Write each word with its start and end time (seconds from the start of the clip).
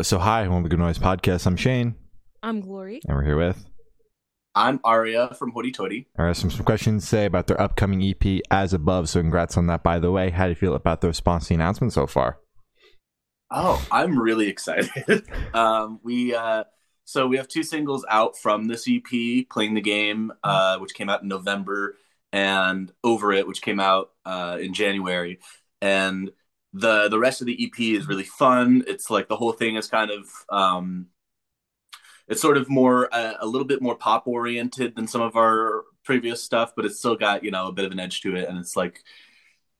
So, 0.00 0.20
hi, 0.20 0.42
welcome 0.42 0.62
to 0.62 0.68
Good 0.68 0.78
Noise 0.78 1.00
Podcast. 1.00 1.44
I'm 1.44 1.56
Shane, 1.56 1.96
I'm 2.40 2.60
Glory. 2.60 3.00
and 3.08 3.16
we're 3.16 3.24
here 3.24 3.36
with. 3.36 3.66
I'm 4.54 4.78
Aria 4.84 5.34
from 5.36 5.50
Hoity 5.50 5.72
Toity. 5.72 6.06
All 6.16 6.24
right, 6.24 6.36
some, 6.36 6.52
some 6.52 6.64
questions 6.64 7.02
to 7.02 7.08
say 7.08 7.24
about 7.24 7.48
their 7.48 7.60
upcoming 7.60 8.00
EP 8.04 8.40
as 8.48 8.72
above. 8.72 9.08
So, 9.08 9.20
congrats 9.20 9.56
on 9.56 9.66
that, 9.66 9.82
by 9.82 9.98
the 9.98 10.12
way. 10.12 10.30
How 10.30 10.44
do 10.44 10.50
you 10.50 10.54
feel 10.54 10.74
about 10.74 11.00
the 11.00 11.08
response 11.08 11.44
to 11.44 11.48
the 11.48 11.54
announcement 11.56 11.94
so 11.94 12.06
far? 12.06 12.38
Oh, 13.50 13.84
I'm 13.90 14.16
really 14.16 14.46
excited. 14.46 15.24
um, 15.52 15.98
we 16.04 16.32
uh, 16.32 16.62
so 17.04 17.26
we 17.26 17.36
have 17.36 17.48
two 17.48 17.64
singles 17.64 18.06
out 18.08 18.38
from 18.38 18.68
this 18.68 18.86
EP, 18.88 19.48
"Playing 19.50 19.74
the 19.74 19.80
Game," 19.80 20.32
uh, 20.44 20.78
which 20.78 20.94
came 20.94 21.08
out 21.10 21.22
in 21.22 21.28
November, 21.28 21.96
and 22.32 22.92
"Over 23.02 23.32
It," 23.32 23.48
which 23.48 23.62
came 23.62 23.80
out 23.80 24.10
uh, 24.24 24.58
in 24.60 24.74
January. 24.74 25.40
And 25.82 26.30
the 26.78 27.08
the 27.08 27.18
rest 27.18 27.40
of 27.40 27.46
the 27.46 27.64
EP 27.64 27.78
is 27.80 28.08
really 28.08 28.24
fun. 28.24 28.84
It's 28.86 29.10
like 29.10 29.28
the 29.28 29.36
whole 29.36 29.52
thing 29.52 29.76
is 29.76 29.88
kind 29.88 30.10
of 30.10 30.28
um, 30.50 31.06
it's 32.28 32.40
sort 32.40 32.56
of 32.56 32.68
more 32.68 33.12
uh, 33.14 33.34
a 33.40 33.46
little 33.46 33.66
bit 33.66 33.82
more 33.82 33.96
pop 33.96 34.26
oriented 34.26 34.94
than 34.94 35.06
some 35.08 35.22
of 35.22 35.36
our 35.36 35.84
previous 36.04 36.42
stuff, 36.42 36.72
but 36.76 36.84
it's 36.84 36.98
still 36.98 37.16
got 37.16 37.44
you 37.44 37.50
know 37.50 37.68
a 37.68 37.72
bit 37.72 37.84
of 37.84 37.92
an 37.92 38.00
edge 38.00 38.20
to 38.22 38.36
it. 38.36 38.48
And 38.48 38.58
it's 38.58 38.76
like 38.76 39.02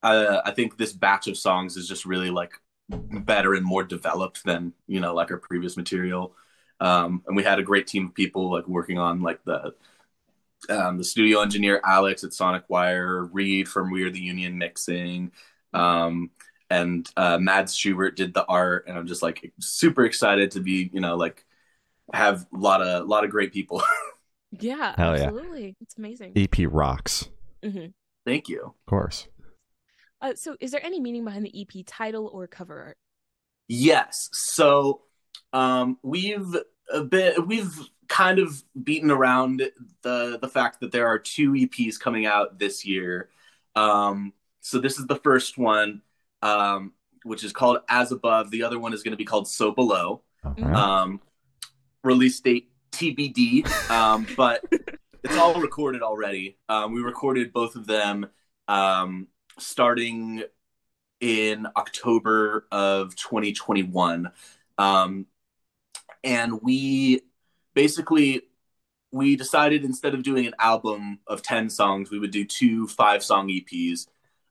uh, 0.03 0.41
I 0.45 0.51
think 0.51 0.77
this 0.77 0.93
batch 0.93 1.27
of 1.27 1.37
songs 1.37 1.77
is 1.77 1.87
just 1.87 2.05
really 2.05 2.29
like 2.29 2.53
better 2.89 3.53
and 3.53 3.65
more 3.65 3.83
developed 3.83 4.43
than 4.43 4.73
you 4.87 4.99
know 4.99 5.13
like 5.13 5.31
our 5.31 5.37
previous 5.37 5.77
material. 5.77 6.35
Um, 6.81 7.23
and 7.27 7.35
we 7.35 7.43
had 7.43 7.59
a 7.59 7.63
great 7.63 7.87
team 7.87 8.07
of 8.07 8.15
people 8.15 8.51
like 8.51 8.67
working 8.67 8.97
on 8.97 9.21
like 9.21 9.43
the 9.43 9.73
um, 10.69 10.97
the 10.97 11.03
studio 11.03 11.41
engineer 11.41 11.81
Alex 11.85 12.23
at 12.23 12.33
Sonic 12.33 12.63
Wire, 12.69 13.25
Reed 13.25 13.67
from 13.67 13.91
We 13.91 14.03
Are 14.03 14.11
the 14.11 14.19
Union 14.19 14.57
mixing, 14.57 15.31
um, 15.73 16.31
and 16.69 17.09
uh, 17.17 17.37
Mads 17.39 17.75
Schubert 17.75 18.15
did 18.15 18.33
the 18.33 18.45
art. 18.45 18.85
And 18.87 18.97
I'm 18.97 19.07
just 19.07 19.21
like 19.23 19.51
super 19.59 20.05
excited 20.05 20.51
to 20.51 20.59
be 20.59 20.89
you 20.93 21.01
know 21.01 21.15
like 21.17 21.45
have 22.13 22.45
a 22.53 22.57
lot 22.57 22.81
of 22.81 23.03
a 23.03 23.05
lot 23.05 23.23
of 23.23 23.31
great 23.31 23.53
people. 23.53 23.83
Yeah, 24.59 24.95
Hell 24.97 25.15
yeah. 25.15 25.25
absolutely. 25.25 25.75
It's 25.79 25.95
amazing. 25.97 26.33
EP 26.35 26.55
rocks, 26.67 27.29
hmm 27.63 27.87
Thank 28.25 28.49
you. 28.49 28.63
of 28.63 28.85
course. 28.87 29.27
Uh, 30.21 30.33
so, 30.35 30.55
is 30.59 30.71
there 30.71 30.83
any 30.83 30.99
meaning 30.99 31.23
behind 31.23 31.45
the 31.45 31.61
EP 31.61 31.85
title 31.85 32.29
or 32.33 32.47
cover 32.47 32.81
art? 32.81 32.97
Yes. 33.67 34.29
So 34.33 35.01
um, 35.53 35.97
we've 36.01 36.55
a 36.91 37.03
bit 37.03 37.45
we've 37.45 37.71
kind 38.07 38.39
of 38.39 38.63
beaten 38.83 39.11
around 39.11 39.61
the 40.01 40.39
the 40.41 40.47
fact 40.47 40.79
that 40.81 40.91
there 40.91 41.07
are 41.07 41.19
two 41.19 41.51
EPs 41.51 41.99
coming 41.99 42.25
out 42.25 42.57
this 42.57 42.83
year. 42.85 43.29
Um, 43.75 44.33
so 44.61 44.79
this 44.79 44.97
is 44.97 45.05
the 45.07 45.15
first 45.17 45.57
one, 45.57 46.01
um, 46.41 46.93
which 47.23 47.43
is 47.43 47.51
called 47.51 47.79
As 47.89 48.11
Above. 48.11 48.51
The 48.51 48.63
other 48.63 48.79
one 48.79 48.93
is 48.93 49.03
going 49.03 49.11
to 49.11 49.17
be 49.17 49.25
called 49.25 49.47
So 49.47 49.71
Below. 49.71 50.23
Mhm. 50.43 50.73
Um, 50.73 51.21
release 52.03 52.39
date 52.39 52.71
TBD, 52.91 53.65
um, 53.89 54.25
but 54.37 54.63
it's 55.23 55.37
all 55.37 55.59
recorded 55.59 56.01
already. 56.01 56.57
Um, 56.69 56.93
we 56.93 57.01
recorded 57.01 57.51
both 57.51 57.75
of 57.75 57.85
them 57.85 58.27
um, 58.67 59.27
starting 59.57 60.43
in 61.19 61.67
October 61.75 62.67
of 62.71 63.15
2021, 63.15 64.31
um, 64.77 65.25
and 66.23 66.61
we 66.61 67.21
basically 67.73 68.43
we 69.11 69.35
decided 69.35 69.83
instead 69.83 70.13
of 70.13 70.23
doing 70.23 70.45
an 70.45 70.53
album 70.59 71.19
of 71.27 71.41
10 71.41 71.69
songs, 71.69 72.11
we 72.11 72.19
would 72.19 72.31
do 72.31 72.45
two 72.45 72.87
five 72.87 73.23
song 73.23 73.49
EPs 73.49 74.07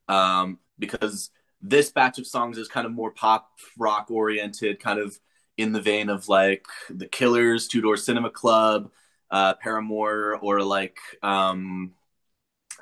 um, 0.08 0.58
because 0.78 1.30
this 1.60 1.90
batch 1.90 2.18
of 2.18 2.26
songs 2.26 2.58
is 2.58 2.68
kind 2.68 2.86
of 2.86 2.92
more 2.92 3.10
pop 3.10 3.50
rock 3.78 4.10
oriented, 4.10 4.80
kind 4.80 4.98
of 4.98 5.18
in 5.56 5.72
the 5.72 5.80
vein 5.80 6.08
of 6.08 6.28
like 6.28 6.66
the 6.88 7.06
Killers, 7.06 7.66
Two 7.66 7.80
Door 7.80 7.96
Cinema 7.96 8.30
Club, 8.30 8.90
uh, 9.30 9.54
Paramore, 9.54 10.38
or 10.40 10.62
like 10.62 10.98
um, 11.22 11.92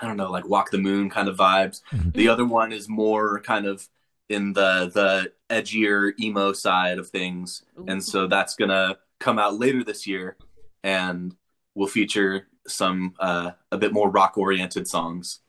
I 0.00 0.06
don't 0.06 0.18
know, 0.18 0.30
like 0.30 0.48
Walk 0.48 0.70
the 0.70 0.78
Moon 0.78 1.08
kind 1.08 1.28
of 1.28 1.36
vibes. 1.36 1.80
Mhm. 1.92 2.12
The 2.14 2.28
other 2.28 2.44
one 2.44 2.72
is 2.72 2.88
more 2.88 3.40
kind 3.40 3.66
of 3.66 3.88
in 4.28 4.52
the 4.52 4.90
the 4.92 5.32
edgier 5.48 6.12
emo 6.20 6.52
side 6.52 6.98
of 6.98 7.08
things, 7.08 7.62
and 7.88 8.02
so 8.02 8.26
that's 8.26 8.56
gonna 8.56 8.98
come 9.18 9.38
out 9.38 9.58
later 9.58 9.82
this 9.82 10.06
year, 10.06 10.36
and 10.82 11.34
will 11.74 11.86
feature 11.86 12.48
some 12.66 13.14
uh, 13.20 13.52
a 13.72 13.78
bit 13.78 13.92
more 13.92 14.10
rock 14.10 14.36
oriented 14.36 14.86
songs. 14.88 15.40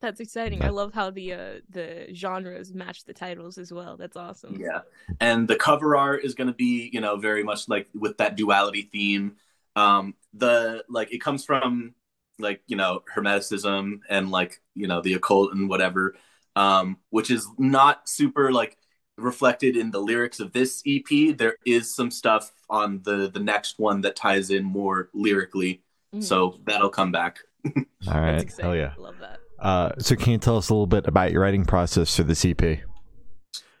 That's 0.00 0.20
exciting. 0.20 0.60
Yeah. 0.60 0.66
I 0.66 0.70
love 0.70 0.94
how 0.94 1.10
the 1.10 1.32
uh, 1.32 1.52
the 1.70 2.08
genres 2.14 2.72
match 2.72 3.04
the 3.04 3.12
titles 3.12 3.58
as 3.58 3.72
well. 3.72 3.96
That's 3.96 4.16
awesome. 4.16 4.60
Yeah. 4.60 4.80
And 5.20 5.48
the 5.48 5.56
cover 5.56 5.96
art 5.96 6.24
is 6.24 6.34
going 6.34 6.46
to 6.46 6.54
be, 6.54 6.88
you 6.92 7.00
know, 7.00 7.16
very 7.16 7.42
much 7.42 7.68
like 7.68 7.88
with 7.94 8.18
that 8.18 8.36
duality 8.36 8.82
theme. 8.82 9.36
Um, 9.74 10.14
the 10.32 10.84
like 10.88 11.12
it 11.12 11.20
comes 11.20 11.44
from 11.44 11.94
like, 12.38 12.62
you 12.68 12.76
know, 12.76 13.02
hermeticism 13.12 14.00
and 14.08 14.30
like, 14.30 14.60
you 14.74 14.86
know, 14.86 15.00
the 15.00 15.14
occult 15.14 15.52
and 15.52 15.68
whatever, 15.68 16.14
um, 16.54 16.98
which 17.10 17.30
is 17.30 17.48
not 17.58 18.08
super 18.08 18.52
like 18.52 18.76
reflected 19.16 19.76
in 19.76 19.90
the 19.90 20.00
lyrics 20.00 20.38
of 20.38 20.52
this 20.52 20.80
EP. 20.86 21.36
There 21.36 21.56
is 21.66 21.92
some 21.92 22.12
stuff 22.12 22.52
on 22.70 23.02
the 23.02 23.28
the 23.28 23.40
next 23.40 23.80
one 23.80 24.02
that 24.02 24.14
ties 24.14 24.50
in 24.50 24.64
more 24.64 25.10
lyrically. 25.12 25.82
Mhm. 26.14 26.22
So 26.22 26.60
that'll 26.64 26.88
come 26.90 27.10
back. 27.10 27.40
All 27.66 27.74
right, 28.20 28.38
That's 28.38 28.58
Hell 28.58 28.76
yeah. 28.76 28.94
I 28.96 29.00
love 29.00 29.18
that. 29.20 29.40
Uh, 29.58 29.90
so, 29.98 30.14
can 30.14 30.32
you 30.32 30.38
tell 30.38 30.56
us 30.56 30.68
a 30.68 30.72
little 30.72 30.86
bit 30.86 31.06
about 31.06 31.32
your 31.32 31.42
writing 31.42 31.64
process 31.64 32.16
for 32.16 32.22
this 32.22 32.44
EP? 32.44 32.80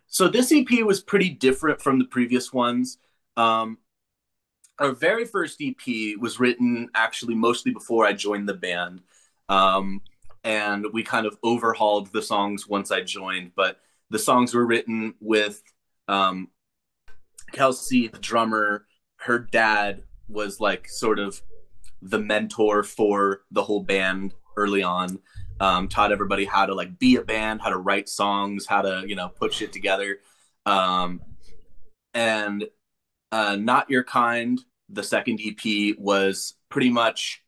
So 0.08 0.26
this 0.26 0.50
EP 0.52 0.84
was 0.84 1.00
pretty 1.00 1.28
different 1.28 1.82
from 1.82 1.98
the 1.98 2.06
previous 2.06 2.52
ones. 2.52 2.98
Um, 3.36 3.78
our 4.78 4.92
very 4.92 5.26
first 5.26 5.60
EP 5.62 6.18
was 6.18 6.40
written 6.40 6.88
actually 6.94 7.34
mostly 7.34 7.72
before 7.72 8.06
I 8.06 8.14
joined 8.14 8.48
the 8.48 8.54
band, 8.54 9.02
um, 9.50 10.00
and 10.44 10.86
we 10.92 11.02
kind 11.02 11.26
of 11.26 11.36
overhauled 11.44 12.10
the 12.12 12.22
songs 12.22 12.66
once 12.66 12.90
I 12.90 13.02
joined. 13.02 13.52
But 13.54 13.80
the 14.08 14.18
songs 14.18 14.54
were 14.54 14.66
written 14.66 15.14
with 15.20 15.62
um, 16.08 16.48
Kelsey, 17.52 18.08
the 18.08 18.18
drummer. 18.18 18.86
Her 19.16 19.38
dad 19.38 20.04
was 20.28 20.58
like 20.58 20.88
sort 20.88 21.18
of 21.18 21.42
the 22.00 22.18
mentor 22.18 22.82
for 22.82 23.42
the 23.50 23.62
whole 23.62 23.82
band 23.82 24.32
early 24.56 24.82
on 24.82 25.18
um, 25.60 25.88
taught 25.88 26.12
everybody 26.12 26.44
how 26.44 26.66
to 26.66 26.74
like 26.74 26.98
be 26.98 27.16
a 27.16 27.22
band, 27.22 27.60
how 27.60 27.70
to 27.70 27.76
write 27.78 28.08
songs, 28.08 28.66
how 28.66 28.82
to 28.82 29.04
you 29.06 29.16
know 29.16 29.28
put 29.28 29.52
shit 29.52 29.72
together. 29.72 30.18
Um, 30.66 31.20
and 32.14 32.66
uh, 33.32 33.56
not 33.56 33.90
your 33.90 34.04
kind, 34.04 34.60
the 34.88 35.02
second 35.02 35.40
EP 35.44 35.96
was 35.98 36.54
pretty 36.70 36.90
much 36.90 37.42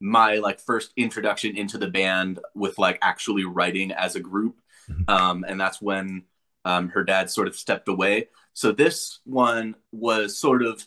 my 0.00 0.36
like 0.36 0.60
first 0.60 0.92
introduction 0.96 1.56
into 1.56 1.78
the 1.78 1.86
band 1.88 2.38
with 2.54 2.78
like 2.78 2.98
actually 3.02 3.44
writing 3.44 3.92
as 3.92 4.14
a 4.16 4.20
group, 4.20 4.56
Mhm. 4.90 5.08
um, 5.10 5.44
and 5.48 5.60
that's 5.60 5.80
when 5.80 6.24
um, 6.64 6.88
her 6.90 7.04
dad 7.04 7.30
sort 7.30 7.48
of 7.48 7.56
stepped 7.56 7.88
away. 7.88 8.28
So 8.52 8.72
this 8.72 9.20
one 9.24 9.76
was 9.92 10.36
sort 10.38 10.62
of 10.62 10.86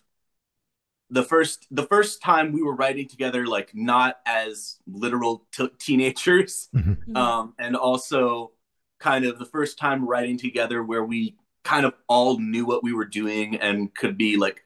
the 1.09 1.23
first 1.23 1.67
the 1.71 1.83
first 1.83 2.21
time 2.21 2.51
we 2.51 2.61
were 2.61 2.75
writing 2.75 3.07
together 3.07 3.47
like 3.47 3.71
not 3.73 4.17
as 4.25 4.77
literal 4.87 5.45
t- 5.51 5.69
teenagers. 5.79 6.69
Mhm. 6.75 7.17
um, 7.17 7.53
and 7.59 7.75
also 7.75 8.51
kind 8.99 9.25
of 9.25 9.39
the 9.39 9.45
first 9.45 9.77
time 9.77 10.05
writing 10.05 10.37
together 10.37 10.83
where 10.83 11.03
we 11.03 11.35
kind 11.63 11.85
of 11.85 11.93
all 12.07 12.39
knew 12.39 12.65
what 12.65 12.83
we 12.83 12.93
were 12.93 13.05
doing 13.05 13.55
and 13.55 13.93
could 13.93 14.17
be 14.17 14.37
like 14.37 14.63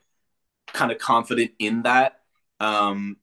kind 0.68 0.92
of 0.92 0.98
confident 0.98 1.52
in 1.60 1.84
that. 1.84 2.20
Um, 2.60 3.18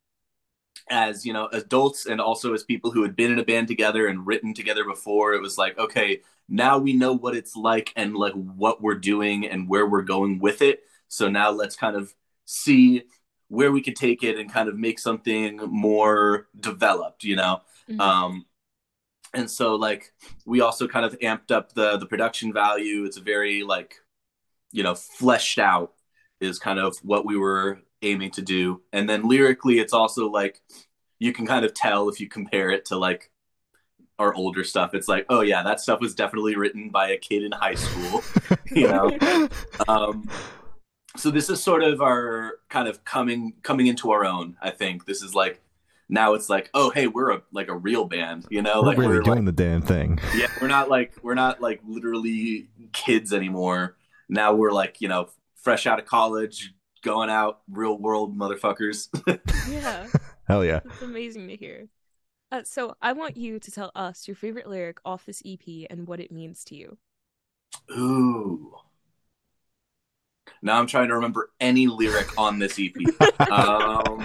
as 0.88 1.24
you 1.24 1.32
know 1.32 1.46
adults 1.52 2.06
and 2.06 2.20
also 2.20 2.52
as 2.52 2.64
people 2.64 2.90
who 2.90 3.02
had 3.02 3.14
been 3.14 3.30
in 3.30 3.38
a 3.38 3.44
band 3.44 3.68
together 3.68 4.08
and 4.08 4.26
written 4.26 4.52
together 4.52 4.84
before 4.84 5.34
it 5.34 5.40
was 5.40 5.56
like 5.56 5.78
okay 5.78 6.20
now 6.50 6.78
we 6.78 6.92
know 6.92 7.12
what 7.12 7.36
it's 7.36 7.54
like 7.56 7.92
and 7.96 8.14
like 8.14 8.32
what 8.34 8.82
we're 8.82 8.96
doing 8.96 9.46
and 9.46 9.68
where 9.68 9.86
we're 9.86 10.02
going 10.02 10.40
with 10.40 10.60
it. 10.60 10.80
So 11.08 11.28
now 11.28 11.50
let's 11.50 11.76
kind 11.76 11.96
of 11.96 12.12
see 12.44 13.04
where 13.50 13.72
we 13.72 13.82
could 13.82 13.96
take 13.96 14.22
it 14.22 14.38
and 14.38 14.52
kind 14.52 14.68
of 14.68 14.78
make 14.78 14.98
something 14.98 15.58
more 15.68 16.48
developed 16.58 17.24
you 17.24 17.36
know? 17.36 17.60
Mhm. 17.88 18.00
um 18.00 18.46
and 19.34 19.50
so 19.50 19.74
like 19.76 20.12
we 20.46 20.60
also 20.60 20.88
kind 20.88 21.04
of 21.06 21.18
amped 21.20 21.50
up 21.50 21.72
the 21.72 21.96
the 21.98 22.06
production 22.06 22.52
value. 22.52 23.04
It's 23.04 23.18
very 23.18 23.62
like 23.62 23.96
you 24.72 24.82
know 24.82 24.94
fleshed 24.94 25.58
out 25.58 25.92
is 26.40 26.58
kind 26.58 26.78
of 26.78 26.96
what 27.02 27.26
we 27.26 27.36
were 27.36 27.80
aiming 28.02 28.30
to 28.32 28.42
do. 28.42 28.82
And 28.92 29.08
then 29.08 29.28
lyrically 29.28 29.78
it's 29.78 29.92
also 29.92 30.28
like 30.28 30.60
you 31.18 31.32
can 31.32 31.46
kind 31.46 31.64
of 31.64 31.74
tell 31.74 32.08
if 32.08 32.20
you 32.20 32.28
compare 32.28 32.70
it 32.70 32.86
to 32.86 32.96
like 32.96 33.30
our 34.18 34.34
older 34.34 34.64
stuff. 34.64 34.94
It's 34.94 35.08
like 35.08 35.26
oh 35.28 35.42
yeah 35.42 35.62
that 35.62 35.80
stuff 35.80 36.00
was 36.00 36.14
definitely 36.14 36.56
written 36.56 36.90
by 36.90 37.10
a 37.10 37.18
kid 37.18 37.42
in 37.44 37.52
high 37.52 37.74
school 37.76 38.22
you 38.72 38.88
know? 38.88 39.48
Um 39.88 40.28
so 41.16 41.30
this 41.30 41.50
is 41.50 41.62
sort 41.62 41.82
of 41.82 42.00
our 42.00 42.52
kind 42.68 42.88
of 42.88 43.04
coming 43.04 43.54
coming 43.62 43.86
into 43.86 44.10
our 44.10 44.24
own 44.24 44.56
i 44.62 44.70
think 44.70 45.06
this 45.06 45.22
is 45.22 45.34
like 45.34 45.60
now 46.08 46.34
it's 46.34 46.48
like 46.48 46.70
oh 46.74 46.90
hey 46.90 47.06
we're 47.06 47.30
a 47.30 47.42
like 47.52 47.68
a 47.68 47.76
real 47.76 48.04
band 48.04 48.46
you 48.50 48.62
know 48.62 48.80
We're 48.82 48.88
like 48.88 48.98
really 48.98 49.16
we're 49.16 49.22
doing 49.22 49.44
like, 49.44 49.56
the 49.56 49.64
damn 49.64 49.82
thing. 49.82 50.18
yeah 50.36 50.48
we're 50.60 50.68
not 50.68 50.88
like 50.88 51.14
we're 51.22 51.34
not 51.34 51.60
like 51.60 51.80
literally 51.86 52.68
kids 52.92 53.32
anymore 53.32 53.96
now 54.28 54.54
we're 54.54 54.72
like 54.72 55.00
you 55.00 55.08
know 55.08 55.28
fresh 55.60 55.86
out 55.86 55.98
of 55.98 56.06
college, 56.06 56.74
going 57.02 57.30
out, 57.30 57.60
real 57.70 57.98
world 57.98 58.36
motherfuckers. 58.36 59.08
Yeah, 59.70 60.06
Hell 60.48 60.64
yeah. 60.64 60.80
that's 60.84 61.02
amazing 61.02 61.46
to 61.48 61.56
hear. 61.56 61.86
Uh, 62.50 62.62
so 62.64 62.94
I 63.00 63.12
want 63.12 63.36
you 63.36 63.60
to 63.60 63.70
tell 63.70 63.92
us 63.94 64.26
your 64.26 64.34
favorite 64.34 64.66
lyric 64.66 64.98
off 65.04 65.24
this 65.24 65.42
EP 65.46 65.86
and 65.88 66.08
what 66.08 66.18
it 66.18 66.32
means 66.32 66.64
to 66.64 66.74
you. 66.74 66.98
Ooh. 67.96 68.74
Now 70.62 70.78
I'm 70.78 70.86
trying 70.86 71.08
to 71.08 71.14
remember 71.14 71.50
any 71.60 71.86
lyric 71.86 72.38
on 72.38 72.58
this 72.58 72.78
EP. 72.78 72.94
um, 73.50 74.20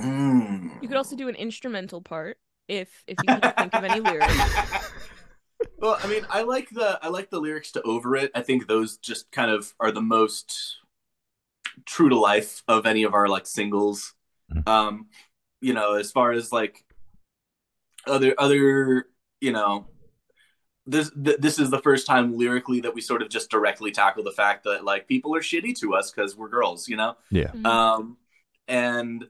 mm. 0.00 0.82
You 0.82 0.88
could 0.88 0.96
also 0.96 1.16
do 1.16 1.28
an 1.28 1.34
instrumental 1.34 2.00
part 2.00 2.38
if 2.68 3.04
if 3.06 3.18
you 3.22 3.26
can 3.26 3.52
think 3.52 3.74
of 3.74 3.84
any 3.84 4.00
lyrics. 4.00 4.92
well, 5.78 5.98
I 6.02 6.06
mean, 6.06 6.26
I 6.30 6.42
like 6.42 6.70
the 6.70 6.98
I 7.02 7.08
like 7.08 7.30
the 7.30 7.40
lyrics 7.40 7.72
to 7.72 7.82
"Over 7.82 8.16
It." 8.16 8.30
I 8.34 8.42
think 8.42 8.66
those 8.66 8.96
just 8.96 9.30
kind 9.30 9.50
of 9.50 9.74
are 9.78 9.92
the 9.92 10.02
most 10.02 10.78
true 11.84 12.08
to 12.08 12.18
life 12.18 12.62
of 12.66 12.86
any 12.86 13.02
of 13.02 13.14
our 13.14 13.28
like 13.28 13.46
singles. 13.46 14.14
Mhm. 14.52 14.68
Um, 14.68 15.06
you 15.60 15.74
know, 15.74 15.94
as 15.94 16.10
far 16.10 16.32
as 16.32 16.52
like 16.52 16.84
other 18.06 18.34
other, 18.38 19.06
you 19.40 19.52
know, 19.52 19.86
this 20.86 21.10
th- 21.10 21.38
this 21.38 21.58
is 21.58 21.70
the 21.70 21.80
first 21.80 22.06
time 22.06 22.36
lyrically 22.36 22.80
that 22.80 22.94
we 22.94 23.00
sort 23.00 23.22
of 23.22 23.28
just 23.28 23.50
directly 23.50 23.90
tackle 23.90 24.22
the 24.22 24.32
fact 24.32 24.64
that 24.64 24.84
like 24.84 25.08
people 25.08 25.34
are 25.34 25.40
shitty 25.40 25.74
to 25.80 25.94
us 25.94 26.10
because 26.10 26.36
we're 26.36 26.48
girls, 26.48 26.88
you 26.88 26.96
know. 26.96 27.16
Yeah. 27.30 27.50
Mhm. 27.52 27.66
Um, 27.66 28.16
and 28.68 29.28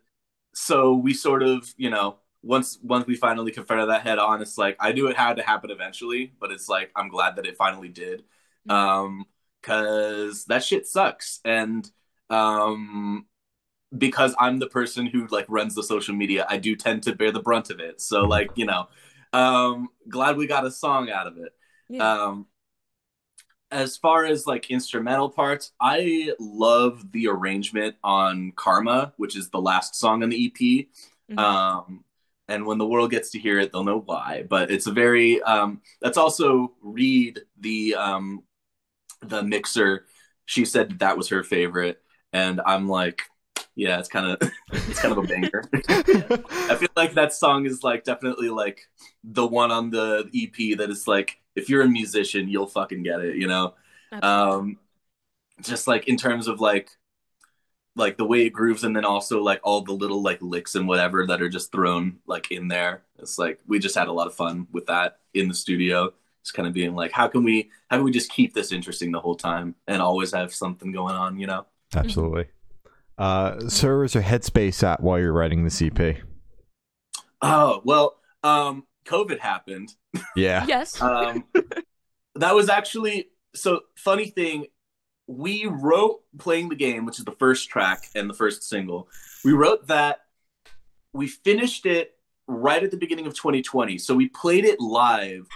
so 0.55 0.95
we 0.95 1.15
sort 1.15 1.43
of, 1.43 1.73
you 1.77 1.91
know, 1.91 2.19
once 2.43 2.79
once 2.83 3.07
we 3.07 3.17
finally 3.17 3.53
confronted 3.53 3.89
that 3.89 4.03
head 4.03 4.19
on, 4.19 4.43
it's 4.43 4.59
like 4.59 4.77
I 4.81 4.93
knew 4.93 5.09
it 5.09 5.17
had 5.17 5.37
to 5.37 5.43
happen 5.43 5.71
eventually, 5.71 6.33
but 6.41 6.53
it's 6.53 6.69
like 6.69 6.91
I'm 6.95 7.09
glad 7.09 7.37
that 7.37 7.47
it 7.47 7.57
finally 7.57 7.89
did, 7.89 8.25
um, 8.69 9.25
because 9.61 10.45
that 10.45 10.63
shit 10.63 10.87
sucks, 10.87 11.41
and 11.45 11.91
um, 12.31 13.27
because 13.97 14.35
I'm 14.39 14.59
the 14.59 14.69
person 14.69 15.07
who 15.07 15.27
like 15.29 15.47
runs 15.49 15.75
the 15.75 15.83
social 15.83 16.15
media, 16.15 16.47
I 16.49 16.59
do 16.59 16.77
tend 16.77 17.03
to 17.05 17.15
bear 17.15 17.33
the 17.33 17.41
brunt 17.41 17.71
of 17.71 17.81
it. 17.81 18.01
So 18.01 18.23
like, 18.23 18.51
you 18.55 18.67
know, 18.67 18.89
um, 19.37 19.89
glad 20.09 20.37
we 20.37 20.47
got 20.47 20.65
a 20.65 20.71
song 20.71 21.11
out 21.11 21.27
of 21.27 21.39
it. 21.39 21.53
Yeah. 21.89 22.25
Um, 22.25 22.47
as 23.71 23.97
far 23.97 24.25
as 24.25 24.47
like 24.47 24.71
instrumental 24.71 25.29
parts, 25.29 25.73
I 25.81 26.33
love 26.39 27.13
the 27.13 27.29
arrangement 27.29 27.97
on 28.03 28.53
Karma, 28.55 29.13
which 29.17 29.37
is 29.37 29.51
the 29.51 29.61
last 29.61 29.97
song 29.97 30.23
on 30.23 30.31
the 30.31 30.47
EP. 30.47 30.89
Mhm. 31.31 31.39
Um, 31.39 32.05
and 32.49 32.65
when 32.65 32.79
the 32.79 32.87
world 32.87 33.11
gets 33.11 33.31
to 33.31 33.39
hear 33.41 33.59
it, 33.59 33.73
they'll 33.73 33.85
know 33.85 34.01
why. 34.01 34.45
But 34.49 34.71
it's 34.71 34.87
a 34.87 34.93
very 34.93 35.43
um, 35.43 35.83
that's 36.01 36.17
also 36.17 36.75
Reed 36.81 37.41
the 37.59 37.97
um, 37.97 38.45
the 39.21 39.43
mixer. 39.43 40.07
She 40.45 40.65
said 40.65 40.91
that, 40.91 40.99
that 41.01 41.17
was 41.17 41.29
her 41.29 41.43
favorite, 41.43 42.01
and 42.33 42.61
I'm 42.65 42.89
like, 42.89 43.23
yeah, 43.77 43.99
it's 43.99 44.09
kind 44.09 44.27
of 44.27 44.53
it's 44.73 45.01
kind 45.01 45.17
of 45.17 45.19
a 45.23 45.27
banger. 45.27 45.63
I 45.89 46.75
feel 46.75 46.89
like 46.97 47.13
that 47.15 47.33
song 47.33 47.67
is 47.67 47.85
like 47.85 48.05
definitely 48.05 48.49
like 48.49 48.81
the 49.23 49.47
one 49.47 49.71
on 49.71 49.91
the 49.91 50.29
EP 50.35 50.79
that 50.79 50.91
is 50.91 51.07
like 51.07 51.39
if 51.55 51.69
you're 51.69 51.83
a 51.83 51.89
musician, 51.89 52.49
you'll 52.49 52.67
fucking 52.67 53.03
get 53.03 53.21
it, 53.21 53.37
you 53.37 53.47
know. 53.47 53.75
Absolutely. 54.11 54.57
Um 54.57 54.79
just 55.63 55.87
like 55.87 56.09
in 56.09 56.17
terms 56.17 56.49
of 56.49 56.61
like 56.61 56.91
like 57.95 58.19
the 58.19 58.27
way 58.27 58.45
it 58.45 58.51
grooves 58.51 58.85
and 58.85 58.95
then 58.95 59.05
also 59.05 59.43
like 59.43 59.61
all 59.63 59.81
the 59.81 59.93
little 59.93 60.23
like 60.23 60.41
licks 60.43 60.75
and 60.75 60.87
whatever 60.87 61.27
that 61.27 61.41
are 61.41 61.49
just 61.49 61.73
thrown 61.73 62.19
like 62.27 62.51
in 62.51 62.69
there. 62.69 63.03
It's 63.19 63.39
like 63.39 63.61
we 63.67 63.79
just 63.79 63.95
had 63.95 64.09
a 64.09 64.13
lot 64.13 64.27
of 64.27 64.35
fun 64.35 64.67
with 64.73 64.87
that 64.87 65.19
in 65.35 65.49
the 65.49 65.55
studio. 65.55 66.13
Just 66.43 66.55
kind 66.55 66.69
of 66.69 66.75
being 66.75 66.95
like, 66.95 67.13
how 67.13 67.29
can 67.29 67.45
we 67.45 67.71
how 67.89 67.97
can 67.97 68.05
we 68.05 68.11
just 68.11 68.31
keep 68.31 68.55
this 68.55 68.73
interesting 68.73 69.13
the 69.13 69.21
whole 69.21 69.35
time 69.35 69.75
and 69.87 70.01
always 70.01 70.33
have 70.33 70.55
something 70.55 70.93
going 70.93 71.15
on, 71.15 71.39
you 71.39 71.47
know? 71.47 71.67
Absolutely. 71.95 72.47
Uh, 73.19 73.69
so 73.69 73.89
where's 73.89 74.15
your 74.15 74.23
headspace 74.23 74.83
at 74.83 75.03
while 75.03 75.19
you're 75.19 75.33
writing 75.33 75.65
the 75.65 75.93
EP? 75.95 76.17
Oh, 77.43 77.81
well, 77.85 78.17
um 78.43 78.85
COVID 79.07 79.39
happened 79.39 79.95
Yeah. 80.35 80.65
yes. 80.69 81.01
um, 81.01 81.45
that 82.35 82.55
was 82.55 82.69
actually 82.69 83.29
so 83.55 83.81
funny 83.97 84.27
thing 84.27 84.67
we 85.27 85.67
wrote 85.67 86.21
playing 86.39 86.69
the 86.69 86.77
game 86.77 87.05
which 87.05 87.19
is 87.19 87.25
the 87.25 87.33
first 87.33 87.69
track 87.69 88.05
and 88.15 88.29
the 88.31 88.35
first 88.35 88.63
single 88.63 89.09
we 89.45 89.53
wrote 89.53 89.87
that 89.89 90.21
we 91.13 91.27
finished 91.27 91.87
it 91.87 92.13
right 92.47 92.85
at 92.85 92.91
the 92.91 92.97
beginning 92.97 93.27
of 93.27 93.35
2020 93.35 93.99
so 93.99 94.15
we 94.15 94.29
played 94.29 94.65
it 94.65 94.79
live 94.79 95.47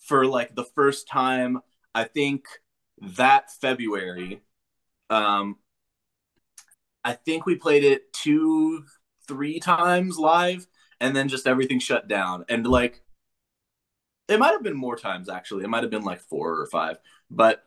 for 0.00 0.26
like 0.26 0.54
the 0.56 0.64
first 0.64 1.06
time 1.06 1.60
i 1.94 2.02
think 2.02 2.46
that 3.00 3.52
february 3.60 4.42
um 5.10 5.56
i 7.04 7.12
think 7.12 7.46
we 7.46 7.54
played 7.54 7.84
it 7.84 8.12
two 8.12 8.84
three 9.26 9.60
times 9.60 10.18
live 10.18 10.66
and 11.00 11.14
then 11.14 11.28
just 11.28 11.46
everything 11.46 11.78
shut 11.78 12.08
down 12.08 12.44
and 12.48 12.66
like 12.66 13.02
it 14.28 14.38
might 14.38 14.52
have 14.52 14.62
been 14.62 14.76
more 14.76 14.96
times 14.96 15.28
actually. 15.28 15.64
It 15.64 15.68
might 15.68 15.82
have 15.82 15.90
been 15.90 16.04
like 16.04 16.20
four 16.20 16.60
or 16.60 16.66
five. 16.66 16.98
But 17.30 17.64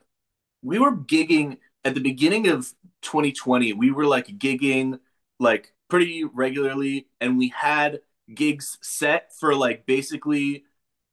we 0.61 0.79
were 0.79 0.95
gigging 0.95 1.57
at 1.83 1.93
the 1.93 2.01
beginning 2.01 2.47
of 2.47 2.73
2020. 3.01 3.73
We 3.73 3.91
were 3.91 4.05
like 4.05 4.27
gigging 4.27 4.99
like 5.39 5.73
pretty 5.89 6.23
regularly, 6.23 7.07
and 7.21 7.37
we 7.37 7.49
had 7.49 7.99
gigs 8.33 8.77
set 8.81 9.31
for 9.39 9.53
like 9.53 9.85
basically 9.85 10.63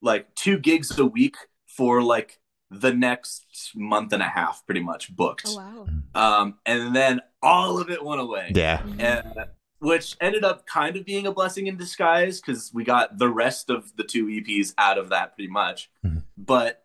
like 0.01 0.35
two 0.35 0.59
gigs 0.59 0.99
a 0.99 1.05
week 1.05 1.37
for 1.67 2.03
like 2.03 2.41
the 2.71 2.93
next 2.93 3.73
month 3.75 4.13
and 4.13 4.23
a 4.23 4.29
half, 4.29 4.65
pretty 4.65 4.81
much 4.83 5.15
booked. 5.15 5.45
oh 5.47 5.57
wow. 5.57 5.87
Um, 6.15 6.59
and 6.65 6.95
then 6.95 7.21
all 7.43 7.79
of 7.81 7.91
it 7.91 8.05
went 8.05 8.21
away 8.21 8.53
Yeah. 8.55 8.79
Mhm. 8.83 9.00
and 9.00 9.47
which 9.81 10.17
ended 10.21 10.44
up 10.44 10.65
kind 10.67 10.97
of 10.97 11.05
being 11.05 11.27
a 11.27 11.33
blessing 11.33 11.67
in 11.67 11.77
disguise 11.77 12.41
because 12.41 12.71
we 12.73 12.85
got 12.85 13.19
the 13.19 13.29
rest 13.29 13.69
of 13.69 13.97
the 13.97 14.05
two 14.05 14.27
EPs 14.29 14.75
out 14.79 14.97
of 14.97 15.09
that 15.09 15.35
pretty 15.35 15.50
much. 15.50 15.91
Mhm. 16.06 16.23
But 16.37 16.85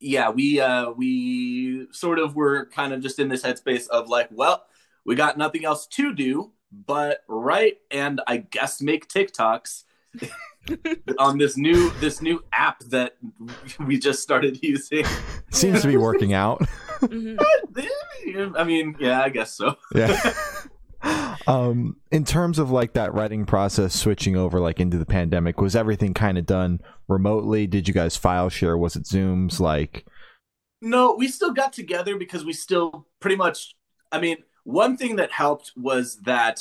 yeah, 0.00 0.30
we 0.30 0.60
uh 0.60 0.90
we 0.90 1.86
sort 1.92 2.18
of 2.18 2.34
were 2.36 2.66
kind 2.66 2.92
of 2.92 3.00
just 3.00 3.18
in 3.18 3.28
this 3.28 3.42
headspace 3.42 3.88
of 3.88 4.08
like, 4.08 4.28
well, 4.32 4.64
we 5.04 5.14
got 5.14 5.38
nothing 5.38 5.64
else 5.64 5.86
to 5.88 6.12
do 6.14 6.52
but 6.70 7.22
write 7.28 7.78
and 7.90 8.20
I 8.26 8.38
guess 8.38 8.82
make 8.82 9.08
TikToks 9.08 9.84
on 11.18 11.38
this 11.38 11.56
new 11.56 11.90
this 12.00 12.20
new 12.20 12.44
app 12.52 12.80
that 12.90 13.16
we 13.86 13.98
just 13.98 14.22
started 14.22 14.58
using. 14.62 15.04
Seems 15.50 15.80
to 15.82 15.88
be 15.88 15.96
working 15.96 16.32
out. 16.32 16.62
Mhm. 17.00 17.38
I 18.56 18.64
mean, 18.64 18.96
yeah, 18.98 19.22
I 19.22 19.28
guess 19.28 19.54
so. 19.54 19.76
yeah. 19.94 20.32
um, 21.46 21.96
in 22.10 22.24
terms 22.24 22.58
of 22.58 22.70
like 22.70 22.94
that 22.94 23.14
writing 23.14 23.46
process, 23.46 23.94
switching 23.94 24.36
over 24.36 24.60
like 24.60 24.80
into 24.80 24.98
the 24.98 25.06
pandemic, 25.06 25.60
was 25.60 25.76
everything 25.76 26.14
kind 26.14 26.38
of 26.38 26.46
done 26.46 26.80
remotely? 27.06 27.66
Did 27.66 27.88
you 27.88 27.94
guys 27.94 28.16
file 28.16 28.48
share? 28.48 28.76
Was 28.76 28.96
it 28.96 29.04
Zooms? 29.04 29.60
Like, 29.60 30.06
No, 30.82 31.14
we 31.14 31.28
still 31.28 31.52
got 31.52 31.72
together 31.72 32.16
because 32.16 32.44
we 32.44 32.52
still 32.52 33.06
pretty 33.20 33.36
much. 33.36 33.74
I 34.10 34.20
mean, 34.20 34.38
one 34.64 34.96
thing 34.96 35.16
that 35.16 35.30
helped 35.32 35.72
was 35.76 36.20
that 36.22 36.60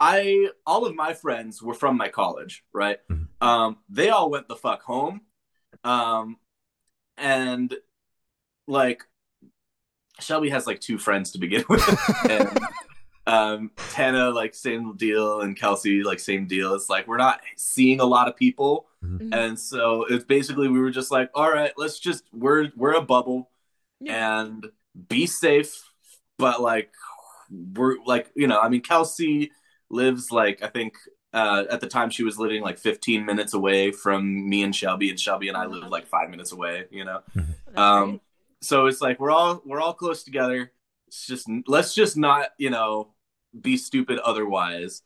I 0.00 0.48
all 0.66 0.84
of 0.86 0.94
my 0.94 1.14
friends 1.14 1.62
were 1.62 1.74
from 1.74 1.96
my 1.96 2.08
college, 2.08 2.64
right? 2.72 2.98
Mhm. 3.10 3.28
Um, 3.40 3.78
they 3.88 4.10
all 4.10 4.30
went 4.30 4.48
the 4.48 4.56
fuck 4.56 4.82
home, 4.82 5.22
um, 5.84 6.36
and 7.16 7.74
like 8.66 9.04
Shelby 10.20 10.50
has 10.50 10.66
like 10.66 10.80
two 10.80 10.98
friends 10.98 11.32
to 11.32 11.38
begin 11.38 11.64
with, 11.68 11.82
and 12.30 12.58
um, 13.26 13.70
Tana 13.92 14.30
like 14.30 14.54
same 14.54 14.96
deal, 14.96 15.40
and 15.40 15.56
Kelsey 15.56 16.02
like 16.02 16.18
same 16.20 16.46
deal. 16.46 16.74
It's 16.74 16.88
like 16.88 17.06
we're 17.06 17.18
not 17.18 17.40
seeing 17.56 18.00
a 18.00 18.04
lot 18.04 18.28
of 18.28 18.36
people, 18.36 18.86
Mhm. 19.04 19.32
and 19.32 19.58
so 19.58 20.04
it's 20.08 20.24
basically 20.24 20.68
we 20.68 20.80
were 20.80 20.90
just 20.90 21.10
like, 21.12 21.30
all 21.34 21.50
right, 21.50 21.72
let's 21.76 21.98
just 22.00 22.24
we're 22.32 22.70
we're 22.76 22.94
a 22.94 23.02
bubble 23.02 23.50
Yeah. 24.00 24.40
and 24.40 24.66
be 25.08 25.26
safe. 25.26 25.84
But 26.38 26.60
like 26.60 26.90
we're 27.50 27.96
like 28.04 28.30
you 28.34 28.46
know, 28.46 28.60
I 28.60 28.68
mean, 28.68 28.80
Kelsey 28.82 29.52
lives 29.90 30.30
like 30.32 30.62
I 30.62 30.68
think 30.68 30.94
uh, 31.34 31.64
at 31.70 31.80
the 31.80 31.86
time 31.86 32.08
she 32.10 32.24
was 32.24 32.38
living 32.38 32.62
like 32.62 32.78
15 32.78 33.24
minutes 33.26 33.52
away 33.54 33.90
from 33.92 34.48
me 34.48 34.62
and 34.62 34.74
Shelby, 34.74 35.10
and 35.10 35.20
Shelby 35.20 35.48
and 35.48 35.56
I 35.56 35.66
live 35.66 35.88
like 35.90 36.06
five 36.06 36.30
minutes 36.30 36.52
away. 36.52 36.86
You 36.90 37.04
know, 37.04 37.20
um. 37.76 38.20
So 38.60 38.86
it's 38.86 39.00
like 39.00 39.20
we're 39.20 39.30
all 39.30 39.62
we're 39.64 39.80
all 39.80 39.94
close 39.94 40.22
together. 40.22 40.72
It's 41.06 41.26
just 41.26 41.48
let's 41.66 41.94
just 41.94 42.16
not 42.16 42.50
you 42.58 42.70
know 42.70 43.14
be 43.58 43.76
stupid 43.76 44.18
otherwise. 44.18 45.02